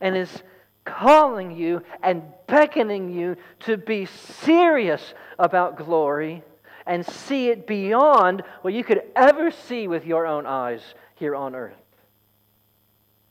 and 0.02 0.18
is 0.18 0.42
calling 0.86 1.52
you 1.52 1.82
and 2.02 2.24
beckoning 2.48 3.12
you 3.12 3.36
to 3.60 3.78
be 3.78 4.06
serious 4.06 5.14
about 5.38 5.78
glory 5.78 6.44
and 6.86 7.06
see 7.06 7.50
it 7.50 7.68
beyond 7.68 8.44
what 8.62 8.74
you 8.74 8.84
could 8.84 9.02
ever 9.16 9.52
see 9.52 9.88
with 9.88 10.06
your 10.06 10.26
own 10.26 10.46
eyes 10.46 10.82
here 11.16 11.36
on 11.36 11.56
earth. 11.56 11.76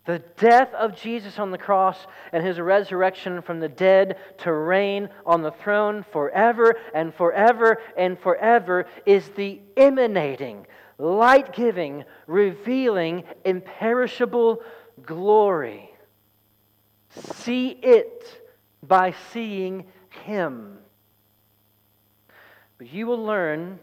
The 0.05 0.19
death 0.37 0.73
of 0.73 0.97
Jesus 0.97 1.39
on 1.39 1.51
the 1.51 1.57
cross 1.57 2.07
and 2.33 2.45
his 2.45 2.59
resurrection 2.59 3.41
from 3.41 3.61
the 3.61 3.69
dead 3.69 4.17
to 4.39 4.51
reign 4.51 5.07
on 5.25 5.41
the 5.41 5.51
throne 5.51 6.03
forever 6.11 6.75
and 6.93 7.13
forever 7.13 7.81
and 7.95 8.19
forever 8.19 8.85
is 9.05 9.29
the 9.29 9.61
emanating, 9.77 10.67
light 10.97 11.53
giving, 11.53 12.03
revealing, 12.27 13.23
imperishable 13.45 14.61
glory. 15.05 15.89
See 17.09 17.69
it 17.69 18.41
by 18.81 19.13
seeing 19.31 19.85
him. 20.09 20.77
But 22.77 22.91
you 22.91 23.07
will 23.07 23.23
learn 23.23 23.79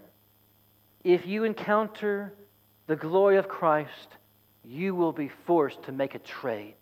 if 1.05 1.27
you 1.27 1.45
encounter 1.45 2.35
the 2.87 2.97
glory 2.97 3.37
of 3.37 3.49
Christ 3.49 4.17
you 4.65 4.95
will 4.95 5.13
be 5.13 5.29
forced 5.29 5.83
to 5.85 5.93
make 5.93 6.15
a 6.15 6.19
trade. 6.19 6.75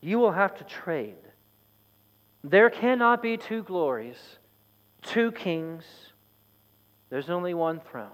You 0.00 0.18
will 0.18 0.32
have 0.32 0.54
to 0.56 0.64
trade. 0.64 1.16
There 2.44 2.70
cannot 2.70 3.22
be 3.22 3.36
two 3.36 3.62
glories, 3.62 4.38
two 5.02 5.32
kings. 5.32 5.84
There's 7.10 7.30
only 7.30 7.54
one 7.54 7.80
throne. 7.80 8.10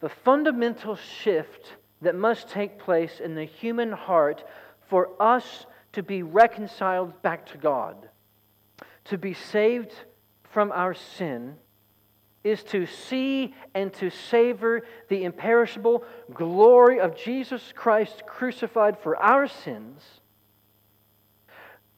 The 0.00 0.08
fundamental 0.08 0.96
shift 0.96 1.74
that 2.02 2.14
must 2.14 2.48
take 2.48 2.78
place 2.78 3.20
in 3.20 3.34
the 3.34 3.44
human 3.44 3.92
heart 3.92 4.44
for 4.88 5.10
us 5.20 5.66
to 5.92 6.02
be 6.02 6.22
reconciled 6.22 7.22
back 7.22 7.46
to 7.46 7.58
God, 7.58 8.08
to 9.04 9.16
be 9.16 9.32
saved 9.32 9.92
from 10.52 10.70
our 10.72 10.92
sin, 10.94 11.56
is 12.42 12.62
to 12.62 12.84
see 12.84 13.54
and 13.74 13.92
to 13.94 14.10
savor 14.10 14.82
the 15.08 15.24
imperishable 15.24 16.04
glory 16.34 17.00
of 17.00 17.16
Jesus 17.16 17.72
Christ 17.74 18.24
crucified 18.26 18.98
for 18.98 19.16
our 19.16 19.48
sins, 19.48 20.02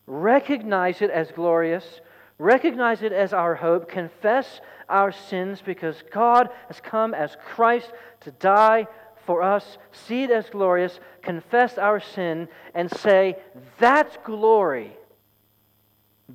recognize 0.06 1.02
it 1.02 1.10
as 1.10 1.32
glorious, 1.32 2.00
recognize 2.38 3.02
it 3.02 3.12
as 3.12 3.32
our 3.32 3.54
hope, 3.54 3.88
confess 3.88 4.60
our 4.88 5.12
sins 5.12 5.62
because 5.64 6.02
God 6.12 6.48
has 6.68 6.80
come 6.80 7.14
as 7.14 7.36
Christ 7.44 7.92
to 8.20 8.30
die 8.32 8.86
for 9.24 9.42
us, 9.42 9.78
see 9.90 10.22
it 10.22 10.30
as 10.30 10.48
glorious, 10.48 11.00
confess 11.22 11.78
our 11.78 12.00
sin, 12.00 12.48
and 12.74 12.90
say, 12.90 13.36
That's 13.78 14.16
glory. 14.24 14.96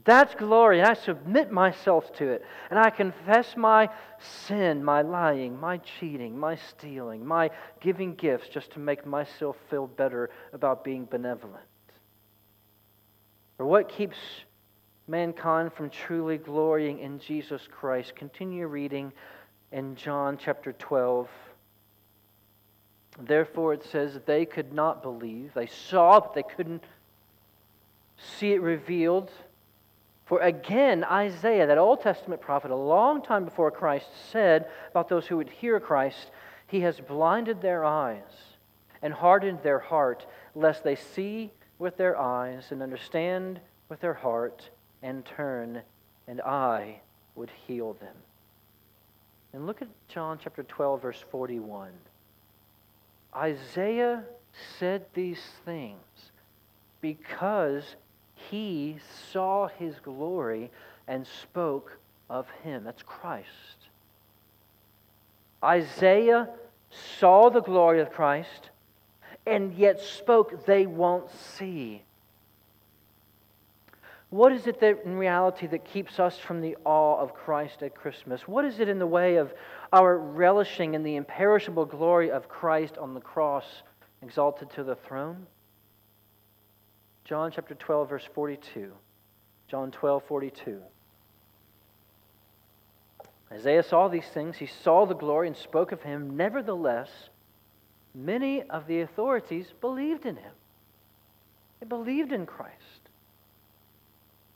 That's 0.05 0.33
glory. 0.35 0.79
And 0.79 0.87
I 0.87 0.93
submit 0.93 1.51
myself 1.51 2.13
to 2.15 2.29
it. 2.29 2.45
And 2.69 2.79
I 2.79 2.89
confess 2.89 3.57
my 3.57 3.89
sin, 4.19 4.83
my 4.83 5.01
lying, 5.01 5.59
my 5.59 5.77
cheating, 5.77 6.37
my 6.37 6.55
stealing, 6.55 7.25
my 7.25 7.49
giving 7.81 8.15
gifts 8.15 8.47
just 8.47 8.71
to 8.71 8.79
make 8.79 9.05
myself 9.05 9.57
feel 9.69 9.87
better 9.87 10.29
about 10.53 10.85
being 10.85 11.05
benevolent. 11.05 11.65
Or 13.59 13.65
what 13.65 13.89
keeps 13.89 14.17
mankind 15.11 15.73
from 15.73 15.89
truly 15.89 16.37
glorying 16.37 16.99
in 16.99 17.19
Jesus 17.19 17.67
Christ? 17.69 18.15
Continue 18.15 18.65
reading 18.65 19.11
in 19.73 19.95
John 19.95 20.37
chapter 20.41 20.71
12. 20.71 21.29
Therefore, 23.19 23.73
it 23.73 23.83
says 23.83 24.17
they 24.25 24.45
could 24.45 24.71
not 24.71 25.03
believe. 25.03 25.53
They 25.53 25.67
saw, 25.67 26.21
but 26.21 26.33
they 26.33 26.43
couldn't 26.43 26.85
see 28.17 28.53
it 28.53 28.61
revealed. 28.61 29.29
For 30.25 30.39
again, 30.39 31.03
Isaiah, 31.03 31.67
that 31.67 31.77
Old 31.77 32.01
Testament 32.01 32.39
prophet, 32.39 32.71
a 32.71 32.75
long 32.75 33.21
time 33.21 33.43
before 33.43 33.69
Christ, 33.69 34.07
said 34.31 34.69
about 34.91 35.09
those 35.09 35.27
who 35.27 35.35
would 35.35 35.49
hear 35.49 35.81
Christ, 35.81 36.31
He 36.67 36.79
has 36.81 37.01
blinded 37.01 37.61
their 37.61 37.83
eyes 37.83 38.21
and 39.01 39.13
hardened 39.13 39.61
their 39.61 39.79
heart, 39.79 40.25
lest 40.55 40.85
they 40.85 40.95
see 40.95 41.51
with 41.77 41.97
their 41.97 42.17
eyes 42.17 42.67
and 42.71 42.81
understand 42.81 43.59
with 43.89 43.99
their 43.99 44.13
heart 44.13 44.69
and 45.03 45.25
turn, 45.25 45.81
and 46.27 46.41
I 46.41 47.01
would 47.35 47.51
heal 47.67 47.93
them. 47.93 48.15
And 49.53 49.65
look 49.65 49.81
at 49.81 49.87
John 50.07 50.39
chapter 50.41 50.63
12, 50.63 51.01
verse 51.01 51.23
41. 51.29 51.91
Isaiah 53.35 54.23
said 54.79 55.05
these 55.13 55.41
things 55.65 56.31
because 57.01 57.95
he 58.35 58.97
saw 59.31 59.67
his 59.67 59.95
glory 59.99 60.71
and 61.07 61.25
spoke 61.25 61.97
of 62.29 62.49
him. 62.63 62.83
That's 62.83 63.03
Christ. 63.03 63.47
Isaiah 65.63 66.49
saw 67.19 67.49
the 67.49 67.61
glory 67.61 68.01
of 68.01 68.11
Christ 68.11 68.69
and 69.45 69.73
yet 69.73 69.99
spoke, 69.99 70.65
they 70.65 70.85
won't 70.85 71.29
see. 71.31 72.03
What 74.31 74.53
is 74.53 74.65
it 74.65 74.79
that 74.79 75.03
in 75.03 75.17
reality 75.17 75.67
that 75.67 75.83
keeps 75.83 76.17
us 76.17 76.39
from 76.39 76.61
the 76.61 76.77
awe 76.85 77.19
of 77.19 77.33
Christ 77.33 77.83
at 77.83 77.93
Christmas? 77.93 78.47
What 78.47 78.63
is 78.63 78.79
it 78.79 78.87
in 78.87 78.97
the 78.97 79.05
way 79.05 79.35
of 79.35 79.53
our 79.91 80.17
relishing 80.17 80.93
in 80.93 81.03
the 81.03 81.17
imperishable 81.17 81.85
glory 81.85 82.31
of 82.31 82.47
Christ 82.47 82.97
on 82.97 83.13
the 83.13 83.19
cross, 83.19 83.65
exalted 84.21 84.69
to 84.71 84.85
the 84.85 84.95
throne? 84.95 85.47
John 87.25 87.51
chapter 87.53 87.75
12, 87.75 88.09
verse 88.09 88.29
42. 88.33 88.93
John 89.67 89.91
12, 89.91 90.23
42. 90.23 90.81
Isaiah 93.51 93.83
saw 93.83 94.07
these 94.07 94.27
things. 94.33 94.55
He 94.55 94.65
saw 94.65 95.05
the 95.05 95.13
glory 95.13 95.47
and 95.47 95.57
spoke 95.57 95.91
of 95.91 96.03
him. 96.03 96.37
Nevertheless, 96.37 97.09
many 98.15 98.63
of 98.63 98.87
the 98.87 99.01
authorities 99.01 99.73
believed 99.81 100.25
in 100.25 100.37
him. 100.37 100.53
They 101.81 101.85
believed 101.85 102.31
in 102.31 102.45
Christ. 102.45 103.00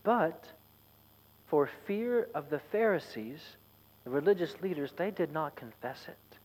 But 0.06 0.45
for 1.47 1.70
fear 1.86 2.30
of 2.34 2.49
the 2.49 2.62
Pharisees, 2.72 3.41
the 4.06 4.12
religious 4.12 4.53
leaders, 4.62 4.91
they 4.95 5.12
did 5.12 5.34
not 5.34 5.58
confess 5.58 5.97
it. 6.08 6.38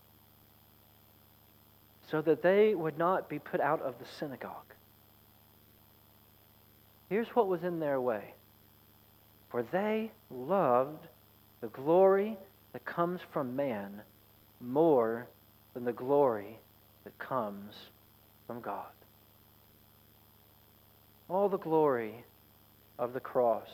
so 2.11 2.21
that 2.21 2.41
they 2.41 2.75
would 2.75 2.97
not 2.97 3.29
be 3.29 3.39
put 3.39 3.61
out 3.61 3.81
of 3.81 3.97
the 3.97 4.05
synagogue. 4.19 4.73
Here's 7.09 7.29
what 7.29 7.47
was 7.47 7.63
in 7.63 7.79
their 7.79 8.01
way 8.01 8.33
for 9.49 9.63
they 9.63 10.11
loved 10.29 11.07
the 11.61 11.67
glory 11.67 12.37
that 12.73 12.85
comes 12.85 13.21
from 13.33 13.55
man 13.55 14.01
more 14.61 15.27
than 15.73 15.83
the 15.83 15.93
glory 15.93 16.57
that 17.03 17.17
comes 17.19 17.73
from 18.47 18.61
God. 18.61 18.91
All 21.29 21.49
the 21.49 21.57
glory 21.57 22.23
of 22.99 23.13
the 23.13 23.19
cross, 23.19 23.69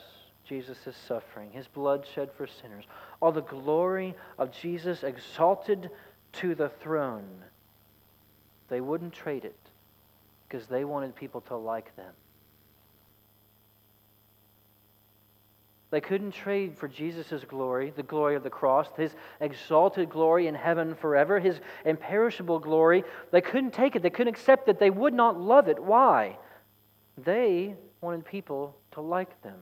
Jesus' 0.48 0.96
suffering, 1.06 1.50
his 1.52 1.68
blood 1.68 2.06
shed 2.14 2.30
for 2.36 2.46
sinners, 2.46 2.84
all 3.20 3.32
the 3.32 3.42
glory 3.42 4.14
of 4.38 4.50
Jesus 4.50 5.02
exalted 5.02 5.90
to 6.32 6.54
the 6.54 6.68
throne, 6.68 7.42
they 8.68 8.80
wouldn't 8.80 9.12
trade 9.12 9.44
it 9.44 9.58
because 10.48 10.66
they 10.66 10.84
wanted 10.84 11.14
people 11.14 11.40
to 11.42 11.56
like 11.56 11.94
them. 11.96 12.12
They 15.90 16.00
couldn't 16.02 16.32
trade 16.32 16.76
for 16.76 16.86
Jesus' 16.86 17.44
glory, 17.48 17.94
the 17.96 18.02
glory 18.02 18.36
of 18.36 18.42
the 18.42 18.50
cross, 18.50 18.88
his 18.96 19.14
exalted 19.40 20.10
glory 20.10 20.46
in 20.46 20.54
heaven 20.54 20.94
forever, 20.94 21.40
his 21.40 21.60
imperishable 21.86 22.58
glory. 22.58 23.04
They 23.30 23.40
couldn't 23.40 23.72
take 23.72 23.96
it. 23.96 24.02
They 24.02 24.10
couldn't 24.10 24.34
accept 24.34 24.68
it. 24.68 24.78
They 24.78 24.90
would 24.90 25.14
not 25.14 25.40
love 25.40 25.66
it. 25.66 25.82
Why? 25.82 26.36
They 27.16 27.74
wanted 28.02 28.26
people 28.26 28.76
to 28.92 29.00
like 29.00 29.42
them. 29.42 29.58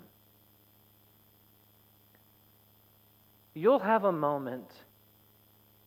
You'll 3.54 3.78
have 3.78 4.04
a 4.04 4.12
moment, 4.12 4.70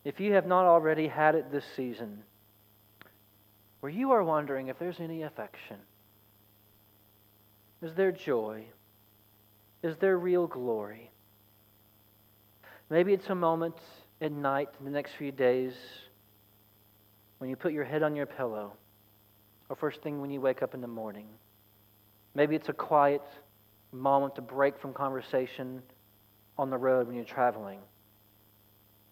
if 0.03 0.19
you 0.19 0.33
have 0.33 0.47
not 0.47 0.65
already 0.65 1.07
had 1.07 1.35
it 1.35 1.51
this 1.51 1.65
season, 1.75 2.23
where 3.79 3.91
you 3.91 4.11
are 4.11 4.23
wondering 4.23 4.67
if 4.67 4.79
there's 4.79 4.99
any 4.99 5.23
affection. 5.23 5.77
Is 7.81 7.93
there 7.93 8.11
joy? 8.11 8.65
Is 9.83 9.95
there 9.97 10.17
real 10.17 10.47
glory? 10.47 11.11
Maybe 12.89 13.13
it's 13.13 13.29
a 13.29 13.35
moment 13.35 13.75
at 14.19 14.31
night 14.31 14.69
in 14.79 14.85
the 14.85 14.91
next 14.91 15.13
few 15.13 15.31
days 15.31 15.73
when 17.37 17.49
you 17.49 17.55
put 17.55 17.71
your 17.71 17.85
head 17.85 18.03
on 18.03 18.15
your 18.15 18.25
pillow, 18.25 18.73
or 19.69 19.75
first 19.75 20.01
thing 20.01 20.19
when 20.19 20.29
you 20.31 20.41
wake 20.41 20.61
up 20.61 20.73
in 20.73 20.81
the 20.81 20.87
morning. 20.87 21.27
Maybe 22.36 22.55
it's 22.55 22.69
a 22.69 22.73
quiet 22.73 23.21
moment 23.91 24.36
to 24.36 24.41
break 24.41 24.80
from 24.80 24.93
conversation 24.93 25.82
on 26.57 26.69
the 26.69 26.77
road 26.77 27.07
when 27.07 27.15
you're 27.15 27.25
traveling. 27.25 27.80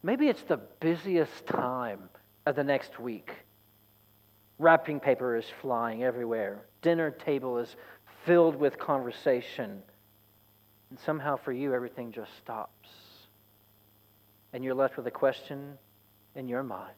Maybe 0.04 0.28
it's 0.28 0.44
the 0.44 0.58
busiest 0.58 1.46
time 1.48 2.10
of 2.46 2.56
the 2.56 2.64
next 2.64 3.00
week. 3.00 3.32
Wrapping 4.60 5.00
paper 5.00 5.36
is 5.36 5.46
flying 5.62 6.04
everywhere. 6.04 6.66
Dinner 6.82 7.12
table 7.12 7.58
is 7.58 7.76
filled 8.26 8.56
with 8.56 8.78
conversation. 8.78 9.82
And 10.90 11.00
somehow 11.00 11.38
for 11.38 11.52
you, 11.52 11.74
everything 11.74 12.12
just 12.12 12.32
stops. 12.38 12.90
And 14.54 14.64
you're 14.64 14.76
left 14.76 14.98
with 14.98 15.08
a 15.08 15.12
question 15.12 15.78
in 16.36 16.48
your 16.48 16.64
mind 16.64 16.94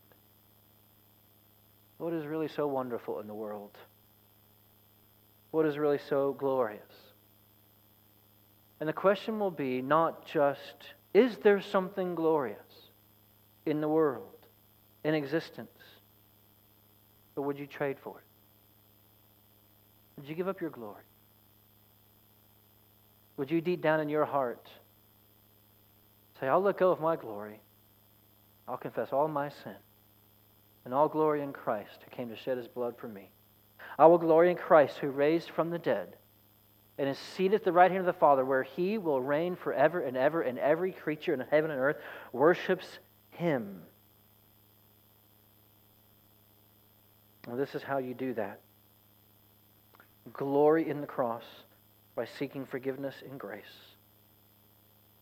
What 1.97 2.13
is 2.13 2.25
really 2.25 2.47
so 2.47 2.67
wonderful 2.67 3.19
in 3.19 3.27
the 3.27 3.33
world? 3.33 3.77
What 5.51 5.65
is 5.65 5.77
really 5.77 5.99
so 6.09 6.33
glorious? 6.33 6.81
And 8.79 8.87
the 8.87 8.93
question 8.93 9.39
will 9.39 9.51
be 9.51 9.81
not 9.81 10.25
just, 10.25 10.93
is 11.13 11.37
there 11.37 11.61
something 11.61 12.15
glorious 12.15 12.57
in 13.65 13.81
the 13.81 13.87
world, 13.87 14.37
in 15.03 15.13
existence? 15.13 15.69
But 17.35 17.41
would 17.43 17.59
you 17.59 17.67
trade 17.67 17.97
for 18.01 18.17
it? 18.17 18.23
Would 20.17 20.29
you 20.29 20.35
give 20.35 20.47
up 20.47 20.61
your 20.61 20.69
glory? 20.69 21.03
Would 23.37 23.49
you 23.49 23.61
deep 23.61 23.81
down 23.81 23.99
in 23.99 24.09
your 24.09 24.25
heart 24.25 24.67
say, 26.39 26.47
I'll 26.47 26.61
let 26.61 26.77
go 26.77 26.91
of 26.91 26.99
my 26.99 27.15
glory. 27.15 27.59
I'll 28.67 28.77
confess 28.77 29.09
all 29.11 29.27
my 29.27 29.49
sin 29.49 29.75
and 30.85 30.93
all 30.93 31.07
glory 31.07 31.41
in 31.41 31.51
Christ 31.51 31.99
who 32.03 32.15
came 32.15 32.29
to 32.29 32.35
shed 32.35 32.57
his 32.57 32.67
blood 32.67 32.95
for 32.97 33.07
me. 33.07 33.29
I 33.99 34.05
will 34.05 34.17
glory 34.17 34.49
in 34.49 34.55
Christ 34.55 34.97
who 34.99 35.09
raised 35.09 35.49
from 35.49 35.71
the 35.71 35.77
dead 35.77 36.15
and 36.97 37.09
is 37.09 37.17
seated 37.17 37.55
at 37.55 37.63
the 37.65 37.73
right 37.73 37.91
hand 37.91 37.99
of 37.99 38.05
the 38.05 38.13
Father, 38.13 38.45
where 38.45 38.63
he 38.63 38.97
will 38.97 39.21
reign 39.21 39.57
forever 39.57 39.99
and 39.99 40.15
ever, 40.15 40.41
and 40.41 40.57
every 40.57 40.93
creature 40.93 41.33
in 41.33 41.41
heaven 41.41 41.69
and 41.69 41.81
earth 41.81 41.97
worships 42.31 42.99
him. 43.31 43.81
Well, 47.45 47.57
this 47.57 47.75
is 47.75 47.83
how 47.83 47.97
you 47.97 48.13
do 48.13 48.33
that. 48.35 48.61
Glory 50.31 50.89
in 50.89 51.01
the 51.01 51.07
cross 51.07 51.43
by 52.15 52.25
seeking 52.25 52.65
forgiveness 52.65 53.15
in 53.29 53.37
grace. 53.37 53.65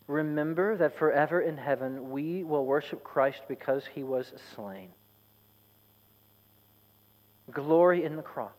Remember 0.06 0.76
that 0.76 0.96
forever 0.98 1.40
in 1.40 1.56
heaven 1.56 2.10
we 2.10 2.44
will 2.44 2.64
worship 2.64 3.02
Christ 3.02 3.42
because 3.48 3.84
he 3.92 4.04
was 4.04 4.32
slain. 4.54 4.90
Glory 7.50 8.04
in 8.04 8.16
the 8.16 8.22
cross. 8.22 8.52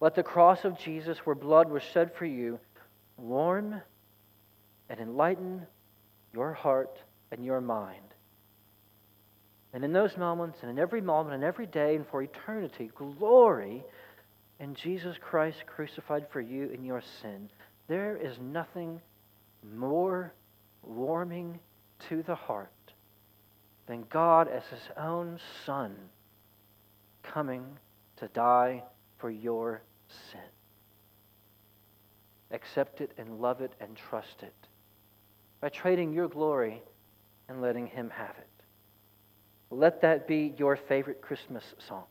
Let 0.00 0.14
the 0.14 0.22
cross 0.22 0.64
of 0.64 0.78
Jesus, 0.78 1.18
where 1.24 1.36
blood 1.36 1.70
was 1.70 1.82
shed 1.82 2.12
for 2.14 2.24
you, 2.24 2.58
warm 3.18 3.82
and 4.88 5.00
enlighten 5.00 5.66
your 6.32 6.54
heart 6.54 6.98
and 7.30 7.44
your 7.44 7.60
mind. 7.60 7.96
And 9.72 9.84
in 9.84 9.92
those 9.92 10.16
moments, 10.16 10.58
and 10.62 10.70
in 10.70 10.78
every 10.78 11.00
moment, 11.00 11.34
and 11.34 11.44
every 11.44 11.66
day, 11.66 11.94
and 11.94 12.06
for 12.08 12.22
eternity, 12.22 12.90
glory 12.94 13.84
in 14.58 14.74
Jesus 14.74 15.16
Christ 15.20 15.58
crucified 15.66 16.26
for 16.32 16.40
you 16.40 16.70
in 16.70 16.84
your 16.84 17.02
sin, 17.22 17.50
there 17.86 18.16
is 18.16 18.38
nothing 18.40 19.00
more 19.76 20.32
warming 20.82 21.60
to 22.08 22.22
the 22.22 22.34
heart 22.34 22.70
than 23.86 24.04
God 24.10 24.48
as 24.48 24.62
his 24.70 24.88
own 24.96 25.38
Son 25.66 25.94
coming 27.22 27.64
to 28.16 28.28
die 28.28 28.82
for 29.18 29.30
your 29.30 29.82
sin. 30.30 30.40
Accept 32.50 33.00
it 33.00 33.12
and 33.16 33.40
love 33.40 33.60
it 33.60 33.72
and 33.80 33.96
trust 33.96 34.42
it 34.42 34.54
by 35.60 35.68
trading 35.68 36.12
your 36.12 36.28
glory 36.28 36.82
and 37.48 37.60
letting 37.60 37.86
him 37.86 38.10
have 38.10 38.34
it. 38.38 38.46
Let 39.70 40.00
that 40.02 40.26
be 40.26 40.54
your 40.58 40.76
favorite 40.76 41.20
Christmas 41.20 41.64
song. 41.78 42.04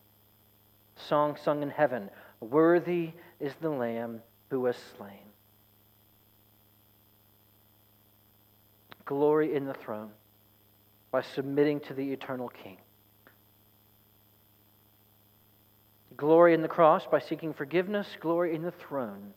Song 0.96 1.38
sung 1.44 1.64
in 1.64 1.70
heaven 1.70 2.10
Worthy 2.40 3.12
is 3.40 3.54
the 3.60 3.70
Lamb 3.70 4.22
who 4.50 4.62
was 4.62 4.78
slain. 4.98 5.20
Glory 9.06 9.56
in 9.56 9.66
the 9.66 9.74
throne 9.74 10.12
by 11.12 11.22
submitting 11.22 11.80
to 11.82 11.94
the 11.94 12.14
eternal 12.14 12.48
King. 12.50 12.78
Glory 16.20 16.54
in 16.54 16.62
the 16.62 16.68
cross 16.68 17.08
by 17.10 17.18
seeking 17.18 17.54
forgiveness. 17.54 18.06
Glory 18.20 18.54
in 18.54 18.62
the 18.62 18.72
throne 18.74 19.34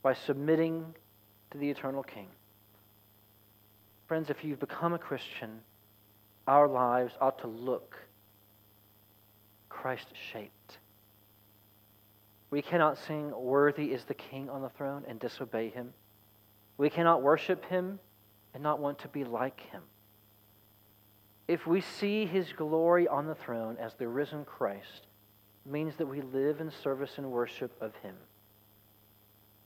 by 0.00 0.14
submitting 0.14 0.94
to 1.50 1.58
the 1.58 1.68
eternal 1.68 2.02
King. 2.02 2.28
Friends, 4.06 4.30
if 4.30 4.42
you've 4.42 4.58
become 4.58 4.94
a 4.94 4.98
Christian, 4.98 5.60
our 6.46 6.66
lives 6.66 7.12
ought 7.20 7.38
to 7.40 7.46
look 7.46 7.94
Christ 9.68 10.06
shaped. 10.32 10.78
We 12.48 12.62
cannot 12.62 12.96
sing, 12.96 13.30
Worthy 13.38 13.92
is 13.92 14.04
the 14.04 14.14
King 14.14 14.48
on 14.48 14.62
the 14.62 14.70
throne, 14.70 15.04
and 15.06 15.20
disobey 15.20 15.68
him. 15.68 15.92
We 16.78 16.88
cannot 16.88 17.20
worship 17.20 17.66
him 17.66 18.00
and 18.54 18.62
not 18.62 18.80
want 18.80 19.00
to 19.00 19.08
be 19.08 19.24
like 19.24 19.60
him. 19.60 19.82
If 21.48 21.66
we 21.66 21.82
see 21.82 22.24
his 22.24 22.50
glory 22.54 23.06
on 23.06 23.26
the 23.26 23.34
throne 23.34 23.76
as 23.78 23.92
the 23.96 24.08
risen 24.08 24.46
Christ, 24.46 25.07
means 25.68 25.96
that 25.96 26.06
we 26.06 26.20
live 26.20 26.60
in 26.60 26.70
service 26.82 27.12
and 27.16 27.30
worship 27.30 27.72
of 27.80 27.94
him. 27.96 28.14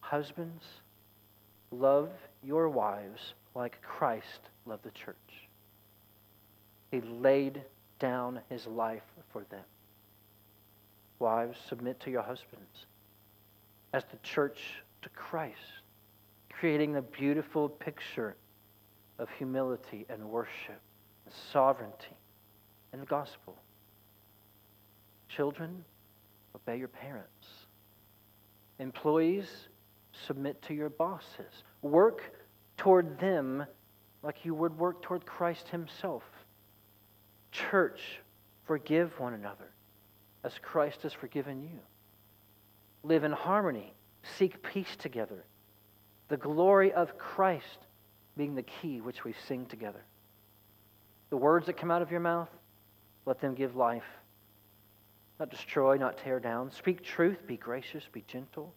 Husbands, 0.00 0.64
love 1.70 2.10
your 2.42 2.68
wives 2.68 3.34
like 3.54 3.80
Christ 3.82 4.40
loved 4.66 4.84
the 4.84 4.90
church. 4.90 5.16
He 6.90 7.00
laid 7.00 7.62
down 7.98 8.40
his 8.50 8.66
life 8.66 9.02
for 9.32 9.44
them. 9.50 9.64
Wives, 11.18 11.58
submit 11.68 12.00
to 12.00 12.10
your 12.10 12.22
husbands 12.22 12.86
as 13.92 14.04
the 14.10 14.18
church 14.22 14.74
to 15.02 15.08
Christ, 15.10 15.82
creating 16.52 16.96
a 16.96 17.02
beautiful 17.02 17.68
picture 17.68 18.34
of 19.18 19.28
humility 19.38 20.04
and 20.08 20.24
worship 20.24 20.80
and 21.24 21.34
sovereignty 21.52 22.16
in 22.92 23.00
the 23.00 23.06
gospel. 23.06 23.56
Children, 25.28 25.84
obey 26.54 26.78
your 26.78 26.88
parents. 26.88 27.46
Employees, 28.78 29.48
submit 30.26 30.60
to 30.62 30.74
your 30.74 30.90
bosses. 30.90 31.64
Work 31.82 32.22
toward 32.76 33.18
them 33.18 33.64
like 34.22 34.44
you 34.44 34.54
would 34.54 34.76
work 34.78 35.02
toward 35.02 35.26
Christ 35.26 35.68
Himself. 35.68 36.22
Church, 37.50 38.00
forgive 38.66 39.18
one 39.18 39.34
another 39.34 39.72
as 40.44 40.52
Christ 40.60 41.02
has 41.02 41.12
forgiven 41.12 41.62
you. 41.62 41.78
Live 43.02 43.24
in 43.24 43.32
harmony. 43.32 43.94
Seek 44.38 44.62
peace 44.62 44.96
together. 44.98 45.44
The 46.28 46.36
glory 46.36 46.92
of 46.92 47.18
Christ 47.18 47.86
being 48.36 48.54
the 48.54 48.62
key 48.62 49.00
which 49.00 49.24
we 49.24 49.34
sing 49.46 49.66
together. 49.66 50.02
The 51.30 51.36
words 51.36 51.66
that 51.66 51.76
come 51.76 51.90
out 51.90 52.02
of 52.02 52.10
your 52.10 52.20
mouth, 52.20 52.48
let 53.26 53.40
them 53.40 53.54
give 53.54 53.76
life. 53.76 54.04
Not 55.42 55.50
destroy, 55.50 55.96
not 55.96 56.18
tear 56.18 56.38
down. 56.38 56.70
Speak 56.70 57.02
truth, 57.02 57.48
be 57.48 57.56
gracious, 57.56 58.04
be 58.12 58.22
gentle. 58.28 58.72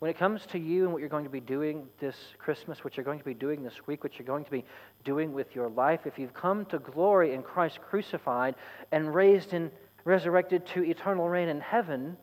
When 0.00 0.10
it 0.10 0.18
comes 0.18 0.44
to 0.52 0.58
you 0.58 0.84
and 0.84 0.92
what 0.92 1.00
you're 1.00 1.08
going 1.08 1.24
to 1.24 1.30
be 1.30 1.40
doing 1.40 1.86
this 1.98 2.14
Christmas, 2.36 2.84
what 2.84 2.94
you're 2.94 3.04
going 3.04 3.20
to 3.20 3.24
be 3.24 3.32
doing 3.32 3.62
this 3.62 3.86
week, 3.86 4.04
what 4.04 4.18
you're 4.18 4.26
going 4.26 4.44
to 4.44 4.50
be 4.50 4.66
doing 5.02 5.32
with 5.32 5.54
your 5.54 5.70
life, 5.70 6.00
if 6.04 6.18
you've 6.18 6.34
come 6.34 6.66
to 6.66 6.78
glory 6.78 7.32
in 7.32 7.42
Christ 7.42 7.80
crucified 7.80 8.54
and 8.92 9.14
raised 9.14 9.54
and 9.54 9.70
resurrected 10.04 10.66
to 10.74 10.84
eternal 10.84 11.26
reign 11.26 11.48
in 11.48 11.60
heaven, 11.60 12.18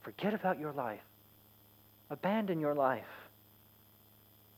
forget 0.00 0.34
about 0.34 0.58
your 0.58 0.72
life. 0.72 0.98
Abandon 2.10 2.58
your 2.58 2.74
life. 2.74 3.04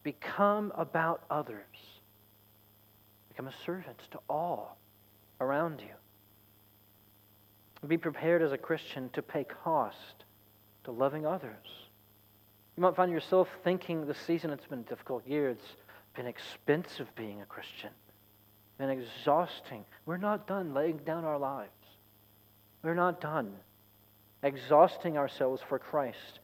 Become 0.05 0.73
about 0.75 1.23
others. 1.31 1.67
Become 3.29 3.49
a 3.49 3.55
servant 3.67 3.99
to 4.13 4.21
all 4.31 4.79
around 5.39 5.83
you. 5.83 6.00
Be 7.87 7.97
prepared 7.97 8.43
as 8.43 8.53
a 8.53 8.59
Christian 8.59 9.09
to 9.15 9.23
pay 9.23 9.45
cost 9.45 10.25
to 10.85 10.91
loving 10.91 11.27
others. 11.27 11.67
You 12.77 12.83
might 12.83 12.97
find 12.97 13.11
yourself 13.11 13.49
thinking 13.65 14.07
this 14.07 14.19
season 14.27 14.51
it's 14.51 14.67
been 14.67 14.81
a 14.81 14.83
difficult 14.83 15.27
year. 15.27 15.51
It's 15.51 15.77
been 16.15 16.27
expensive 16.27 17.09
being 17.17 17.41
a 17.41 17.47
Christian, 17.47 17.91
been 18.79 18.91
exhausting. 18.91 19.85
We're 20.07 20.19
not 20.19 20.47
done 20.47 20.75
laying 20.75 20.99
down 20.99 21.25
our 21.25 21.39
lives. 21.39 21.71
We're 22.83 22.95
not 22.95 23.21
done 23.21 23.53
exhausting 24.43 25.19
ourselves 25.19 25.63
for 25.69 25.79
Christ 25.79 26.41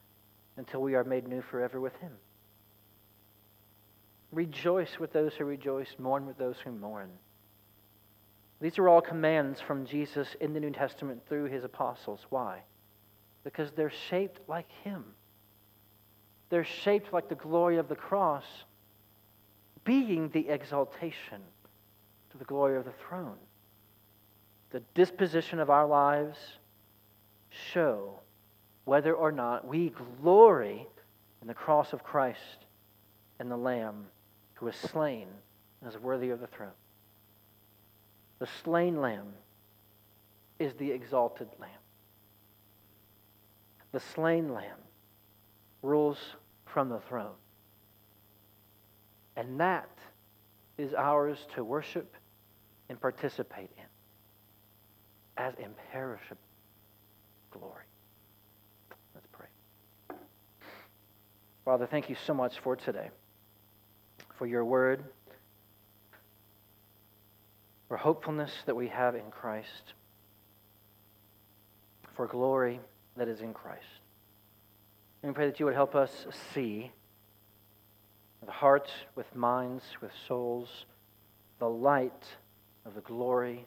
until 0.56 0.80
we 0.80 0.94
are 0.94 1.04
made 1.04 1.26
new 1.26 1.42
forever 1.42 1.80
with 1.80 1.96
Him. 1.96 2.12
Rejoice 4.32 4.98
with 4.98 5.12
those 5.12 5.34
who 5.34 5.44
rejoice, 5.44 5.94
mourn 5.98 6.26
with 6.26 6.38
those 6.38 6.56
who 6.62 6.72
mourn. 6.72 7.10
These 8.60 8.78
are 8.78 8.88
all 8.88 9.00
commands 9.00 9.60
from 9.60 9.84
Jesus 9.84 10.34
in 10.40 10.52
the 10.52 10.60
New 10.60 10.70
Testament 10.70 11.22
through 11.28 11.44
his 11.44 11.64
apostles. 11.64 12.24
Why? 12.30 12.62
because 13.46 13.70
they're 13.76 13.92
shaped 14.10 14.40
like 14.48 14.66
Him. 14.82 15.04
They're 16.50 16.64
shaped 16.64 17.12
like 17.12 17.28
the 17.28 17.36
glory 17.36 17.76
of 17.76 17.88
the 17.88 17.94
cross, 17.94 18.42
being 19.84 20.30
the 20.30 20.48
exaltation 20.48 21.40
to 22.32 22.38
the 22.38 22.44
glory 22.44 22.76
of 22.76 22.84
the 22.84 22.94
throne. 23.08 23.36
The 24.70 24.82
disposition 24.94 25.60
of 25.60 25.70
our 25.70 25.86
lives 25.86 26.36
show 27.50 28.18
whether 28.84 29.14
or 29.14 29.30
not 29.30 29.64
we 29.64 29.92
glory 30.20 30.88
in 31.40 31.46
the 31.46 31.54
cross 31.54 31.92
of 31.92 32.02
Christ 32.02 32.66
and 33.38 33.48
the 33.48 33.56
Lamb 33.56 34.06
who 34.54 34.66
was 34.66 34.74
slain 34.74 35.28
and 35.80 35.88
is 35.88 36.00
worthy 36.00 36.30
of 36.30 36.40
the 36.40 36.48
throne. 36.48 36.70
The 38.38 38.48
slain 38.64 39.00
Lamb 39.00 39.32
is 40.58 40.74
the 40.74 40.90
exalted 40.90 41.48
Lamb 41.58 41.70
the 43.96 44.00
slain 44.00 44.52
lamb, 44.52 44.76
rules 45.80 46.18
from 46.66 46.90
the 46.90 47.00
throne. 47.08 47.32
And 49.36 49.58
that 49.58 49.88
is 50.76 50.92
ours 50.92 51.38
to 51.54 51.64
worship 51.64 52.14
and 52.90 53.00
participate 53.00 53.70
in 53.78 53.84
as 55.38 55.54
imperishable 55.58 56.36
glory. 57.50 57.84
Let's 59.14 59.26
pray. 59.32 60.16
Father, 61.64 61.86
thank 61.86 62.10
you 62.10 62.16
so 62.26 62.34
much 62.34 62.58
for 62.58 62.76
today, 62.76 63.08
for 64.36 64.46
your 64.46 64.66
word, 64.66 65.04
for 67.88 67.96
hopefulness 67.96 68.50
that 68.66 68.74
we 68.74 68.88
have 68.88 69.14
in 69.14 69.30
Christ, 69.30 69.94
for 72.14 72.26
glory 72.26 72.80
that 73.16 73.28
is 73.28 73.40
in 73.40 73.52
Christ. 73.52 73.84
And 75.22 75.30
we 75.30 75.34
pray 75.34 75.46
that 75.46 75.60
you 75.60 75.66
would 75.66 75.74
help 75.74 75.94
us 75.94 76.26
see 76.54 76.90
with 78.40 78.50
hearts, 78.50 78.90
with 79.14 79.32
minds, 79.34 79.84
with 80.00 80.10
souls, 80.26 80.68
the 81.58 81.68
light 81.68 82.24
of 82.84 82.94
the 82.94 83.00
glory 83.00 83.66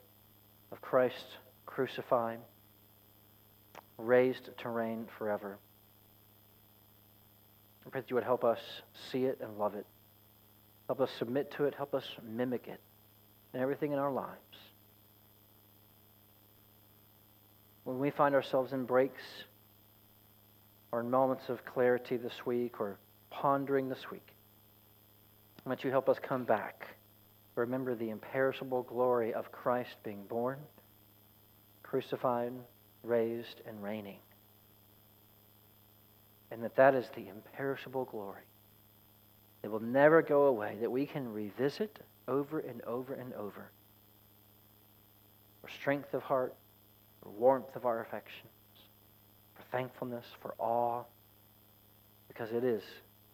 of 0.72 0.82
Christ 0.82 1.26
crucified, 1.66 2.40
raised 3.98 4.50
to 4.58 4.70
reign 4.70 5.08
forever. 5.18 5.58
I 7.86 7.90
pray 7.90 8.02
that 8.02 8.10
you 8.10 8.16
would 8.16 8.24
help 8.24 8.44
us 8.44 8.60
see 9.12 9.26
it 9.26 9.40
and 9.42 9.58
love 9.58 9.76
it. 9.76 9.86
Help 10.88 11.02
us 11.02 11.10
submit 11.18 11.52
to 11.52 11.66
it. 11.66 11.76
Help 11.76 11.94
us 11.94 12.04
mimic 12.24 12.68
it 12.68 12.80
in 13.54 13.60
everything 13.60 13.92
in 13.92 14.00
our 14.00 14.12
lives. 14.12 14.40
when 17.90 17.98
we 17.98 18.12
find 18.12 18.36
ourselves 18.36 18.72
in 18.72 18.86
breaks 18.86 19.24
or 20.92 21.00
in 21.00 21.10
moments 21.10 21.46
of 21.50 21.66
clarity 21.66 22.18
this 22.18 22.46
week 22.46 22.80
or 22.80 23.00
pondering 23.32 23.90
this 23.90 24.12
week, 24.12 24.36
might 25.66 25.84
you 25.84 25.90
help 25.90 26.08
us 26.08 26.18
come 26.22 26.44
back. 26.44 26.88
Remember 27.56 27.96
the 27.96 28.12
imperishable 28.12 28.84
glory 28.84 29.34
of 29.34 29.52
Christ 29.52 29.96
being 30.04 30.24
born, 30.26 30.60
crucified, 31.82 32.54
raised, 33.02 33.62
and 33.68 33.82
reigning. 33.82 34.20
And 36.52 36.64
that 36.64 36.76
that 36.76 36.94
is 36.94 37.08
the 37.16 37.28
imperishable 37.28 38.06
glory 38.06 38.44
that 39.64 39.72
will 39.72 39.80
never 39.80 40.22
go 40.22 40.44
away, 40.44 40.78
that 40.80 40.92
we 40.92 41.08
can 41.08 41.34
revisit 41.34 41.98
over 42.30 42.60
and 42.60 42.82
over 42.84 43.14
and 43.14 43.34
over. 43.34 43.72
For 45.62 45.70
strength 45.70 46.14
of 46.14 46.22
heart, 46.22 46.56
for 47.22 47.30
warmth 47.32 47.76
of 47.76 47.86
our 47.86 48.02
affections, 48.02 48.54
for 49.56 49.64
thankfulness, 49.72 50.26
for 50.42 50.54
awe, 50.58 51.04
because 52.28 52.52
it 52.52 52.64
is 52.64 52.84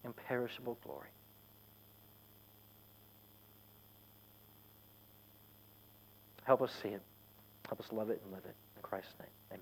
imperishable 0.03 0.77
glory. 0.83 1.09
Help 6.43 6.61
us 6.61 6.71
see 6.81 6.89
it. 6.89 7.01
Help 7.67 7.79
us 7.79 7.87
love 7.91 8.09
it 8.09 8.21
and 8.23 8.31
live 8.31 8.45
it. 8.45 8.55
In 8.75 8.81
Christ's 8.81 9.13
name. 9.19 9.34